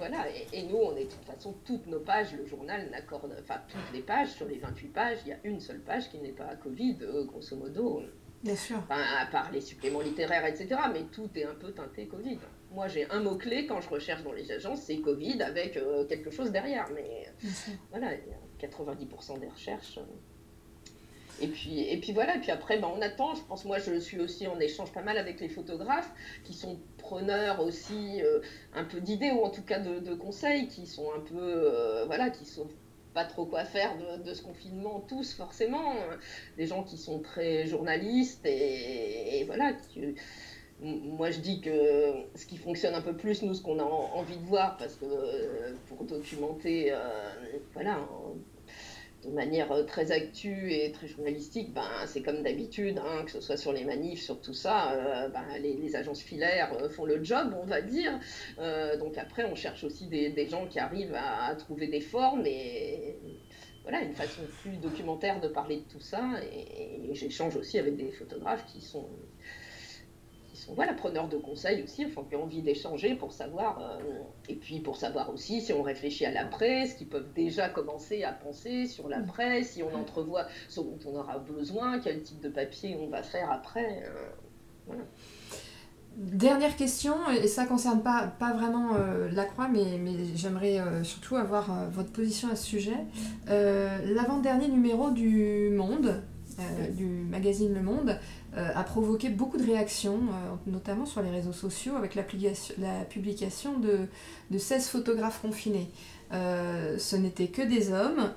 voilà, 0.00 0.24
et, 0.52 0.62
nous, 0.62 0.76
on 0.76 0.96
est 0.96 1.04
de 1.04 1.10
toute 1.10 1.24
façon, 1.24 1.54
toutes 1.64 1.86
nos 1.86 2.00
pages, 2.00 2.32
le 2.32 2.46
journal 2.46 2.88
n'accorde, 2.90 3.36
enfin, 3.38 3.60
toutes 3.68 3.92
les 3.92 4.00
pages, 4.00 4.30
sur 4.30 4.46
les 4.46 4.58
28 4.58 4.88
pages, 4.88 5.18
il 5.26 5.28
y 5.28 5.32
a 5.32 5.38
une 5.44 5.60
seule 5.60 5.80
page 5.80 6.08
qui 6.10 6.18
n'est 6.18 6.32
pas 6.32 6.46
à 6.46 6.56
Covid, 6.56 6.96
euh, 7.02 7.24
grosso 7.24 7.54
modo. 7.54 8.02
Bien 8.42 8.56
sûr. 8.56 8.78
Enfin, 8.78 9.02
à 9.18 9.26
part 9.26 9.52
les 9.52 9.60
suppléments 9.60 10.00
littéraires, 10.00 10.46
etc. 10.46 10.80
Mais 10.92 11.02
tout 11.12 11.28
est 11.34 11.44
un 11.44 11.54
peu 11.54 11.72
teinté 11.72 12.06
Covid. 12.06 12.38
Moi, 12.72 12.88
j'ai 12.88 13.10
un 13.10 13.20
mot-clé 13.20 13.66
quand 13.66 13.82
je 13.82 13.90
recherche 13.90 14.22
dans 14.22 14.32
les 14.32 14.50
agences, 14.50 14.82
c'est 14.82 14.98
Covid 14.98 15.42
avec 15.42 15.76
euh, 15.76 16.06
quelque 16.06 16.30
chose 16.30 16.50
derrière. 16.50 16.88
Mais 16.94 17.30
voilà, 17.90 18.12
90% 18.58 19.38
des 19.38 19.48
recherches. 19.48 19.98
Euh, 19.98 20.02
et 21.40 21.48
puis, 21.48 21.80
et 21.80 21.98
puis 21.98 22.12
voilà, 22.12 22.36
et 22.36 22.40
puis 22.40 22.50
après, 22.50 22.78
ben, 22.78 22.88
on 22.94 23.00
attend. 23.00 23.34
Je 23.34 23.42
pense, 23.42 23.64
moi, 23.64 23.78
je 23.78 23.98
suis 23.98 24.20
aussi 24.20 24.46
en 24.46 24.60
échange 24.60 24.92
pas 24.92 25.02
mal 25.02 25.16
avec 25.16 25.40
les 25.40 25.48
photographes 25.48 26.10
qui 26.44 26.52
sont 26.52 26.78
preneurs 27.00 27.60
aussi 27.60 28.22
euh, 28.22 28.40
un 28.74 28.84
peu 28.84 29.00
d'idées 29.00 29.30
ou 29.30 29.42
en 29.42 29.50
tout 29.50 29.62
cas 29.62 29.78
de, 29.78 30.14
conseils, 30.14 30.68
qui 30.68 30.86
sont 30.86 31.12
un 31.16 31.20
peu, 31.20 31.36
euh, 31.38 32.04
voilà, 32.06 32.30
qui 32.30 32.44
sont 32.44 32.68
pas 33.14 33.24
trop 33.24 33.44
quoi 33.44 33.64
faire 33.64 33.96
de, 34.24 34.32
ce 34.32 34.42
confinement, 34.42 35.00
tous 35.08 35.34
forcément. 35.34 35.94
Des 36.56 36.66
gens 36.66 36.84
qui 36.84 36.96
sont 36.96 37.20
très 37.20 37.66
journalistes 37.66 38.46
et, 38.46 39.44
voilà. 39.46 39.72
moi, 40.80 41.30
je 41.30 41.40
dis 41.40 41.60
que 41.60 42.12
ce 42.36 42.46
qui 42.46 42.56
fonctionne 42.56 42.94
un 42.94 43.02
peu 43.02 43.16
plus, 43.16 43.42
nous, 43.42 43.54
ce 43.54 43.62
qu'on 43.62 43.80
a 43.80 43.84
envie 43.84 44.36
de 44.36 44.44
voir, 44.44 44.76
parce 44.76 44.94
que 44.94 45.06
euh, 45.06 45.72
pour 45.88 46.04
documenter, 46.04 46.94
voilà, 47.74 47.98
de 49.24 49.30
manière 49.30 49.70
euh, 49.72 49.84
très 49.84 50.12
actuelle 50.12 50.70
et 50.72 50.92
très 50.92 51.06
journalistique, 51.06 51.72
ben, 51.72 52.06
c'est 52.06 52.22
comme 52.22 52.42
d'habitude, 52.42 52.98
hein, 52.98 53.24
que 53.24 53.30
ce 53.30 53.40
soit 53.40 53.56
sur 53.56 53.72
les 53.72 53.84
manifs, 53.84 54.22
sur 54.22 54.40
tout 54.40 54.54
ça, 54.54 54.92
euh, 54.92 55.28
ben, 55.28 55.44
les, 55.60 55.96
agences 55.96 56.22
filaires 56.22 56.72
euh, 56.80 56.88
font 56.88 57.04
le 57.04 57.22
job, 57.22 57.54
on 57.60 57.66
va 57.66 57.82
dire. 57.82 58.18
donc 58.98 59.18
après, 59.18 59.44
on 59.44 59.54
cherche 59.54 59.84
aussi 59.84 60.06
des, 60.06 60.46
gens 60.48 60.66
qui 60.66 60.78
arrivent 60.78 61.16
à, 61.16 61.54
trouver 61.56 61.88
des 61.88 62.00
formes 62.00 62.46
et 62.46 63.16
voilà, 63.82 64.02
une 64.02 64.14
façon 64.14 64.42
plus 64.62 64.76
documentaire 64.76 65.40
de 65.40 65.48
parler 65.48 65.78
de 65.78 65.92
tout 65.92 66.00
ça. 66.00 66.22
et 66.52 67.12
j'échange 67.14 67.56
aussi 67.56 67.78
avec 67.78 67.96
des 67.96 68.12
photographes 68.12 68.64
qui 68.66 68.80
sont 68.80 69.08
voilà, 70.74 70.94
preneurs 70.94 71.28
de 71.28 71.36
conseils 71.36 71.82
aussi, 71.82 72.04
enfin, 72.06 72.22
qui 72.28 72.36
ont 72.36 72.44
envie 72.44 72.62
d'échanger 72.62 73.14
pour 73.14 73.32
savoir, 73.32 73.80
euh, 73.80 74.00
et 74.48 74.56
puis 74.56 74.80
pour 74.80 74.96
savoir 74.96 75.32
aussi 75.32 75.60
si 75.60 75.72
on 75.72 75.82
réfléchit 75.82 76.26
à 76.26 76.30
l'après, 76.30 76.86
ce 76.86 76.94
qu'ils 76.94 77.08
peuvent 77.08 77.32
déjà 77.34 77.68
commencer 77.68 78.24
à 78.24 78.32
penser 78.32 78.86
sur 78.86 79.08
l'après, 79.08 79.62
si 79.62 79.82
on 79.82 79.94
entrevoit 79.94 80.46
ce 80.68 80.80
dont 80.80 80.98
on 81.06 81.16
aura 81.16 81.38
besoin, 81.38 82.00
quel 82.00 82.22
type 82.22 82.40
de 82.40 82.48
papier 82.48 82.96
on 83.00 83.08
va 83.08 83.22
faire 83.22 83.50
après. 83.50 84.04
Euh, 84.90 84.94
Dernière 86.16 86.76
question, 86.76 87.14
et 87.30 87.46
ça 87.46 87.62
ne 87.62 87.68
concerne 87.68 88.02
pas, 88.02 88.26
pas 88.26 88.52
vraiment 88.52 88.96
euh, 88.96 89.28
la 89.32 89.44
croix, 89.44 89.68
mais, 89.68 89.84
j'aimerais 90.34 90.80
surtout 91.04 91.36
avoir 91.36 91.88
votre 91.90 92.10
position 92.10 92.50
à 92.50 92.56
ce 92.56 92.66
sujet. 92.66 92.96
L'avant-dernier 93.46 94.68
numéro 94.68 95.10
du 95.10 95.70
Monde, 95.70 96.20
du 96.96 97.04
magazine 97.04 97.72
Le 97.72 97.82
Monde, 97.82 98.10
euh, 98.10 98.14
a 98.56 98.82
provoqué 98.82 99.28
beaucoup 99.28 99.58
de 99.58 99.64
réactions, 99.64 100.18
euh, 100.18 100.70
notamment 100.70 101.06
sur 101.06 101.22
les 101.22 101.30
réseaux 101.30 101.52
sociaux, 101.52 101.94
avec 101.96 102.14
la 102.14 102.24
publication 103.04 103.78
de, 103.78 104.00
de 104.50 104.58
16 104.58 104.88
photographes 104.88 105.40
confinés. 105.40 105.90
Euh, 106.32 106.98
ce 106.98 107.16
n'étaient 107.16 107.48
que 107.48 107.62
des 107.62 107.92
hommes. 107.92 108.32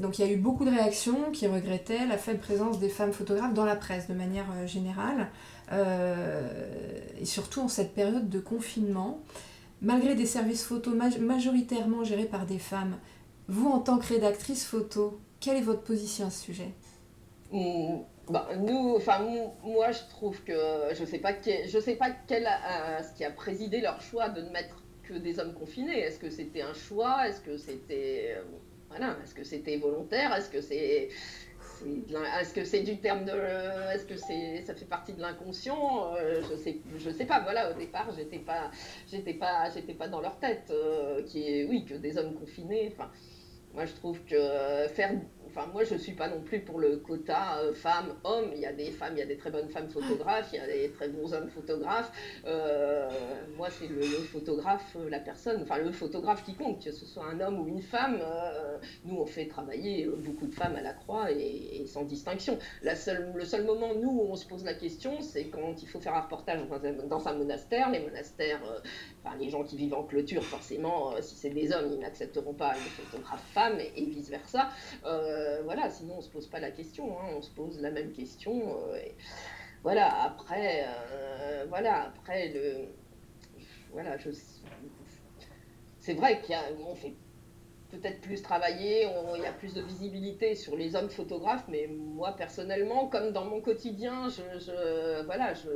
donc 0.00 0.18
il 0.18 0.26
y 0.26 0.28
a 0.28 0.32
eu 0.32 0.36
beaucoup 0.36 0.64
de 0.64 0.70
réactions 0.70 1.30
qui 1.32 1.46
regrettaient 1.46 2.06
la 2.06 2.16
faible 2.18 2.40
présence 2.40 2.78
des 2.78 2.88
femmes 2.88 3.12
photographes 3.12 3.54
dans 3.54 3.64
la 3.64 3.76
presse 3.76 4.08
de 4.08 4.14
manière 4.14 4.46
générale, 4.66 5.28
et 5.72 7.24
surtout 7.24 7.60
en 7.60 7.68
cette 7.68 7.94
période 7.94 8.28
de 8.28 8.40
confinement. 8.40 9.20
Malgré 9.82 10.14
des 10.14 10.24
services 10.24 10.64
photo 10.64 10.92
majoritairement 11.20 12.02
gérés 12.02 12.24
par 12.24 12.46
des 12.46 12.58
femmes, 12.58 12.96
vous 13.48 13.68
en 13.68 13.80
tant 13.80 13.98
que 13.98 14.06
rédactrice 14.06 14.64
photo, 14.64 15.20
quelle 15.40 15.58
est 15.58 15.62
votre 15.62 15.82
position 15.82 16.26
à 16.26 16.30
ce 16.30 16.42
sujet? 16.42 16.72
Bah, 18.28 18.48
nous, 18.58 18.96
enfin 18.96 19.20
moi 19.62 19.92
je 19.92 20.00
trouve 20.10 20.42
que 20.42 20.52
je 20.94 21.04
sais 21.04 21.18
pas 21.18 21.32
je 21.42 21.78
sais 21.78 21.94
pas 21.94 22.10
quel 22.26 22.48
ce 23.02 23.14
qui 23.16 23.24
a 23.24 23.30
présidé 23.30 23.80
leur 23.80 24.00
choix 24.00 24.28
de 24.28 24.42
ne 24.42 24.50
mettre 24.50 24.82
que 25.04 25.14
des 25.14 25.38
hommes 25.38 25.54
confinés. 25.54 26.00
Est-ce 26.00 26.18
que 26.18 26.30
c'était 26.30 26.62
un 26.62 26.74
choix? 26.74 27.28
Est-ce 27.28 27.40
que 27.40 27.56
c'était 27.56 28.34
euh, 28.36 28.42
voilà 28.88 29.16
Est-ce 29.22 29.34
que 29.34 29.44
c'était 29.44 29.76
volontaire? 29.76 30.34
Est-ce 30.34 30.50
que 30.50 30.60
c'est 30.60 31.08
est-ce 32.40 32.54
que 32.54 32.64
c'est 32.64 32.80
du 32.82 32.98
terme 32.98 33.26
de 33.26 33.32
est-ce 33.94 34.06
que 34.06 34.16
c'est 34.16 34.62
ça 34.62 34.74
fait 34.74 34.86
partie 34.86 35.12
de 35.12 35.20
l'inconscient? 35.20 36.14
Euh, 36.16 36.42
je 36.50 36.56
sais 36.56 36.78
je 36.98 37.10
sais 37.10 37.26
pas. 37.26 37.40
Voilà 37.40 37.70
au 37.70 37.74
départ 37.74 38.10
j'étais 38.16 38.38
pas 38.38 38.70
j'étais 39.08 39.34
pas 39.34 39.70
j'étais 39.70 39.94
pas 39.94 40.08
dans 40.08 40.20
leur 40.20 40.38
tête 40.38 40.68
euh, 40.70 41.22
qui 41.22 41.48
est 41.48 41.64
oui 41.64 41.84
que 41.84 41.94
des 41.94 42.18
hommes 42.18 42.34
confinés. 42.34 42.90
Enfin 42.92 43.10
moi 43.74 43.84
je 43.84 43.92
trouve 43.94 44.24
que 44.24 44.88
faire 44.88 45.12
Enfin, 45.56 45.70
moi, 45.72 45.84
je 45.84 45.94
ne 45.94 45.98
suis 45.98 46.12
pas 46.12 46.28
non 46.28 46.42
plus 46.42 46.60
pour 46.60 46.78
le 46.78 46.98
quota 46.98 47.60
euh, 47.60 47.72
femmes-hommes. 47.72 48.50
Il 48.54 48.60
y 48.60 48.66
a 48.66 48.74
des 48.74 48.90
femmes, 48.90 49.14
il 49.14 49.20
y 49.20 49.22
a 49.22 49.26
des 49.26 49.38
très 49.38 49.50
bonnes 49.50 49.70
femmes 49.70 49.88
photographes, 49.88 50.50
il 50.52 50.56
y 50.56 50.62
a 50.62 50.66
des 50.66 50.90
très 50.90 51.08
bons 51.08 51.32
hommes 51.32 51.48
photographes. 51.48 52.12
Euh, 52.44 53.08
moi, 53.56 53.68
c'est 53.70 53.88
le, 53.88 54.02
photographe, 54.02 54.94
euh, 54.96 55.08
la 55.08 55.18
personne, 55.18 55.62
enfin, 55.62 55.78
le 55.78 55.92
photographe 55.92 56.44
qui 56.44 56.54
compte, 56.54 56.84
que 56.84 56.92
ce 56.92 57.06
soit 57.06 57.24
un 57.24 57.40
homme 57.40 57.60
ou 57.60 57.68
une 57.68 57.80
femme. 57.80 58.20
nous, 59.06 59.16
on 59.16 59.24
fait 59.24 59.46
travailler 59.46 60.06
beaucoup 60.18 60.46
de 60.46 60.54
femmes 60.54 60.76
à 60.76 60.82
la 60.82 60.92
croix 60.92 61.30
et, 61.30 61.86
sans 61.86 62.04
distinction. 62.04 62.58
La 62.82 62.94
seule, 62.94 63.32
le 63.34 63.44
seul 63.46 63.64
moment, 63.64 63.94
nous, 63.94 64.10
où 64.10 64.26
on 64.30 64.36
se 64.36 64.46
pose 64.46 64.64
la 64.64 64.74
question, 64.74 65.22
c'est 65.22 65.44
quand 65.44 65.82
il 65.82 65.88
faut 65.88 66.00
faire 66.00 66.14
un 66.14 66.20
reportage 66.20 66.60
dans 67.08 67.28
un, 67.28 67.34
monastère. 67.34 67.90
Les 67.90 68.00
monastères, 68.00 68.60
enfin, 69.24 69.36
les 69.38 69.48
gens 69.48 69.64
qui 69.64 69.76
vivent 69.76 69.94
en 69.94 70.02
clôture, 70.02 70.44
forcément, 70.44 71.14
si 71.22 71.34
c'est 71.34 71.50
des 71.50 71.72
hommes, 71.72 71.92
ils 71.92 72.00
n'accepteront 72.00 72.54
pas 72.54 72.74
une 72.76 73.04
photographe 73.04 73.44
femme 73.54 73.78
et, 73.80 74.04
vice-versa. 74.04 74.68
Voilà, 75.64 75.90
sinon 75.90 76.16
on 76.18 76.20
se 76.20 76.30
pose 76.30 76.46
pas 76.48 76.60
la 76.60 76.70
question, 76.70 77.18
hein, 77.18 77.24
on 77.36 77.42
se 77.42 77.50
pose 77.50 77.80
la 77.80 77.90
même 77.90 78.12
question. 78.12 78.76
Euh, 78.92 78.98
voilà, 79.82 80.22
après, 80.24 80.86
euh, 80.86 81.66
voilà, 81.68 82.04
après 82.04 82.48
le, 82.48 82.88
voilà, 83.92 84.16
je, 84.18 84.30
c'est 85.98 86.14
vrai 86.14 86.40
qu'on 86.40 86.94
fait 86.94 87.14
peut-être 87.90 88.20
plus 88.20 88.42
travailler, 88.42 89.08
il 89.36 89.42
y 89.42 89.46
a 89.46 89.52
plus 89.52 89.74
de 89.74 89.82
visibilité 89.82 90.54
sur 90.54 90.76
les 90.76 90.96
hommes 90.96 91.08
photographes, 91.08 91.64
mais 91.68 91.86
moi 91.88 92.34
personnellement, 92.36 93.08
comme 93.08 93.32
dans 93.32 93.44
mon 93.44 93.60
quotidien, 93.60 94.28
je, 94.28 95.24
voilà, 95.24 95.54
je, 95.54 95.68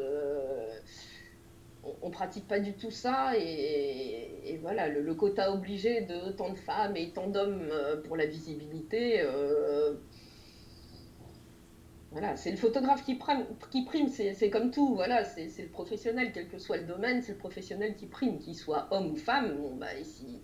on, 2.03 2.11
pratique 2.11 2.47
pas 2.47 2.61
du 2.61 2.75
tout 2.75 2.91
ça 2.91 3.33
et, 3.37 4.59
voilà 4.63 4.89
le, 4.89 5.15
quota 5.15 5.53
obligé 5.53 6.03
de 6.03 6.33
tant 6.33 6.51
de 6.51 6.59
femmes 6.59 6.97
et 6.97 7.11
tant 7.11 7.29
d'hommes 7.29 7.69
euh, 7.71 8.01
pour 8.03 8.17
la 8.17 8.27
visibilité 8.27 9.21
euh, 9.21 9.95
voilà 12.11 12.37
c'est 12.37 12.51
le 12.51 12.57
photographe 12.57 13.05
qui 13.05 13.15
prime, 13.15 13.47
qui 13.71 13.85
prime 13.85 14.09
c'est 14.09 14.51
comme 14.51 14.71
tout 14.71 14.95
voilà 14.95 15.25
c'est 15.25 15.47
le 15.59 15.69
professionnel 15.69 16.33
quel 16.35 16.49
que 16.49 16.59
soit 16.59 16.79
le 16.79 16.87
domaine 16.87 17.23
c'est 17.23 17.33
le 17.33 17.39
professionnel 17.39 17.95
qui 17.97 18.07
prime 18.07 18.39
qu'il 18.39 18.55
soit 18.55 18.89
homme 18.91 19.13
ou 19.13 19.17
femme 19.17 19.57
bon 19.57 19.77
bah 19.77 19.95
ici 19.95 20.41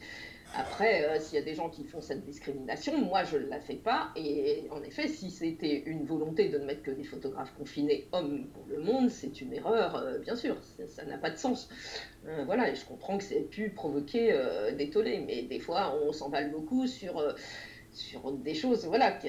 Après, 0.58 1.04
euh, 1.04 1.20
s'il 1.20 1.38
y 1.38 1.42
a 1.42 1.44
des 1.44 1.54
gens 1.54 1.68
qui 1.68 1.84
font 1.84 2.00
cette 2.00 2.24
discrimination, 2.24 2.96
moi 2.98 3.24
je 3.24 3.36
ne 3.36 3.46
la 3.46 3.60
fais 3.60 3.74
pas. 3.74 4.10
Et 4.16 4.66
en 4.70 4.82
effet, 4.82 5.06
si 5.06 5.30
c'était 5.30 5.82
une 5.84 6.06
volonté 6.06 6.48
de 6.48 6.58
ne 6.58 6.64
mettre 6.64 6.82
que 6.82 6.90
des 6.90 7.04
photographes 7.04 7.52
confinés 7.58 8.08
hommes 8.12 8.46
pour 8.54 8.64
le 8.66 8.80
monde, 8.82 9.10
c'est 9.10 9.40
une 9.42 9.52
erreur, 9.52 9.96
euh, 9.96 10.18
bien 10.18 10.34
sûr. 10.34 10.56
Ça 10.88 11.04
n'a 11.04 11.18
pas 11.18 11.30
de 11.30 11.36
sens. 11.36 11.68
Euh, 12.26 12.44
voilà, 12.46 12.70
et 12.70 12.74
je 12.74 12.86
comprends 12.86 13.18
que 13.18 13.24
ça 13.24 13.34
ait 13.34 13.42
pu 13.42 13.70
provoquer 13.70 14.34
des 14.76 14.88
tollés. 14.88 15.22
Mais 15.26 15.42
des 15.42 15.60
fois, 15.60 15.94
on 16.02 16.12
s'emballe 16.12 16.50
beaucoup 16.50 16.86
sur 16.86 17.22
sur 17.96 18.30
des 18.30 18.54
choses, 18.54 18.84
voilà, 18.84 19.10
que, 19.10 19.28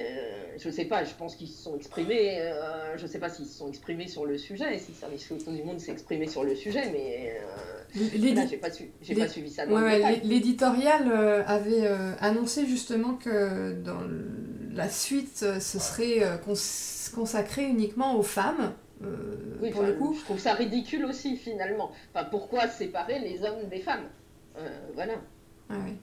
je 0.58 0.68
sais 0.68 0.84
pas, 0.84 1.02
je 1.02 1.14
pense 1.14 1.36
qu'ils 1.36 1.48
se 1.48 1.62
sont 1.62 1.74
exprimés, 1.74 2.38
euh, 2.38 2.98
je 2.98 3.06
sais 3.06 3.18
pas 3.18 3.30
s'ils 3.30 3.46
se 3.46 3.56
sont 3.56 3.68
exprimés 3.68 4.08
sur 4.08 4.26
le 4.26 4.36
sujet, 4.36 4.78
si 4.78 4.92
le 4.92 4.96
service 4.98 5.32
du 5.46 5.62
monde 5.64 5.80
s'est 5.80 5.92
exprimé 5.92 6.28
sur 6.28 6.44
le 6.44 6.54
sujet, 6.54 6.90
mais 6.92 7.40
euh, 7.40 8.04
j'ai 8.14 8.34
pas, 8.58 8.68
pas, 8.68 9.28
suivi 9.28 9.50
ça 9.50 9.66
dans 9.66 9.80
L'éditorial 10.22 11.10
euh, 11.10 11.42
avait 11.46 11.86
euh, 11.86 12.12
annoncé 12.20 12.66
justement 12.66 13.14
que 13.14 13.72
dans 13.72 14.02
la 14.74 14.90
suite, 14.90 15.38
ce 15.38 15.78
serait 15.78 16.20
consacré 17.14 17.64
uniquement 17.64 18.16
aux 18.16 18.22
femmes. 18.22 18.74
oui, 19.62 19.70
pour 19.70 19.82
le 19.82 19.94
coup. 19.94 20.14
Je 20.14 20.24
trouve 20.24 20.38
ça 20.38 20.52
ridicule 20.52 21.06
aussi 21.06 21.36
finalement. 21.36 21.90
Enfin, 22.12 22.26
pourquoi 22.30 22.68
séparer 22.68 23.18
les 23.18 23.42
hommes 23.44 23.66
des 23.70 23.80
femmes? 23.80 24.08
Voilà. 24.94 25.14
Ah, 25.70 25.74
oui 25.86 25.94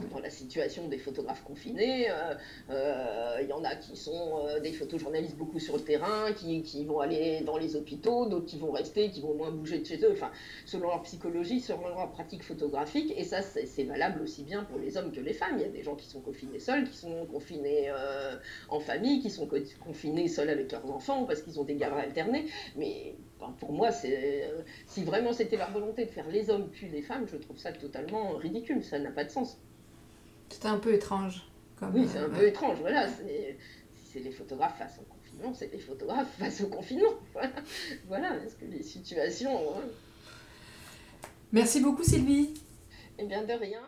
dans 0.00 0.18
la 0.18 0.30
situation 0.30 0.88
des 0.88 0.98
photographes 0.98 1.42
confinés. 1.44 2.10
Euh, 2.10 2.34
euh, 2.70 3.38
il 3.42 3.48
y 3.48 3.52
en 3.52 3.64
a 3.64 3.74
qui 3.76 3.96
sont 3.96 4.46
euh, 4.46 4.60
des 4.60 4.72
photojournalistes 4.72 5.36
beaucoup 5.36 5.60
sur 5.60 5.76
le 5.76 5.82
terrain, 5.82 6.32
qui, 6.32 6.84
vont 6.84 7.00
aller 7.00 7.40
dans 7.40 7.56
les 7.56 7.76
hôpitaux, 7.76 8.26
d'autres 8.26 8.46
qui 8.46 8.58
vont 8.58 8.72
rester, 8.72 9.10
qui 9.10 9.20
vont 9.20 9.34
moins 9.34 9.50
bouger 9.50 9.78
de 9.78 9.86
chez 9.86 9.98
eux, 10.04 10.12
enfin, 10.12 10.30
selon 10.66 10.88
leur 10.88 11.02
psychologie, 11.02 11.60
selon 11.60 11.88
leur 11.88 12.10
pratique 12.10 12.42
photographique. 12.42 13.12
Et 13.16 13.24
ça, 13.24 13.42
c'est 13.42 13.84
valable 13.84 14.22
aussi 14.22 14.42
bien 14.42 14.64
pour 14.64 14.78
les 14.78 14.96
hommes 14.96 15.12
que 15.12 15.20
les 15.20 15.32
femmes. 15.32 15.56
Il 15.56 15.62
y 15.62 15.64
a 15.64 15.68
des 15.68 15.82
gens 15.82 15.94
qui 15.94 16.06
sont 16.06 16.20
confinés 16.20 16.58
seuls, 16.58 16.84
qui 16.88 16.96
sont 16.96 17.26
confinés 17.26 17.90
en 18.68 18.80
famille, 18.80 19.20
qui 19.20 19.30
sont 19.30 19.48
confinés 19.80 20.28
seuls 20.28 20.50
avec 20.50 20.72
leurs 20.72 20.90
enfants 20.90 21.24
parce 21.24 21.42
qu'ils 21.42 21.58
ont 21.60 21.64
des 21.64 21.76
gardes 21.76 21.98
alternés. 21.98 22.46
Mais 22.76 23.14
pour 23.60 23.72
moi, 23.72 23.90
si 23.92 25.04
vraiment 25.04 25.32
c'était 25.32 25.56
leur 25.56 25.70
volonté 25.70 26.04
de 26.04 26.10
faire 26.10 26.28
les 26.28 26.50
hommes 26.50 26.68
puis 26.70 26.88
les 26.88 27.02
femmes, 27.02 27.26
je 27.30 27.36
trouve 27.36 27.58
ça 27.58 27.72
totalement 27.72 28.32
ridicule. 28.36 28.82
Ça 28.82 28.98
n'a 28.98 29.10
pas 29.10 29.24
de 29.24 29.30
sens. 29.30 29.58
C'était 30.54 30.68
un 30.68 30.78
peu 30.78 30.94
étrange. 30.94 31.42
Comme, 31.80 31.96
oui, 31.96 32.06
c'est 32.08 32.20
un 32.20 32.24
euh, 32.26 32.28
peu 32.28 32.46
étrange. 32.46 32.78
Voilà, 32.78 33.08
si 33.08 33.24
c'est 34.12 34.20
les 34.20 34.30
photographes 34.30 34.78
face 34.78 35.00
au 35.00 35.12
confinement, 35.12 35.52
c'est 35.52 35.72
les 35.72 35.80
photographes 35.80 36.32
face 36.38 36.60
au 36.60 36.68
confinement. 36.68 37.12
Voilà, 37.32 37.50
voilà 38.06 38.34
parce 38.34 38.54
que 38.54 38.64
les 38.64 38.84
situations. 38.84 39.74
Hein. 39.74 39.82
Merci 41.50 41.80
beaucoup, 41.80 42.04
Sylvie. 42.04 42.54
Eh 43.18 43.24
bien, 43.24 43.42
de 43.42 43.52
rien. 43.52 43.80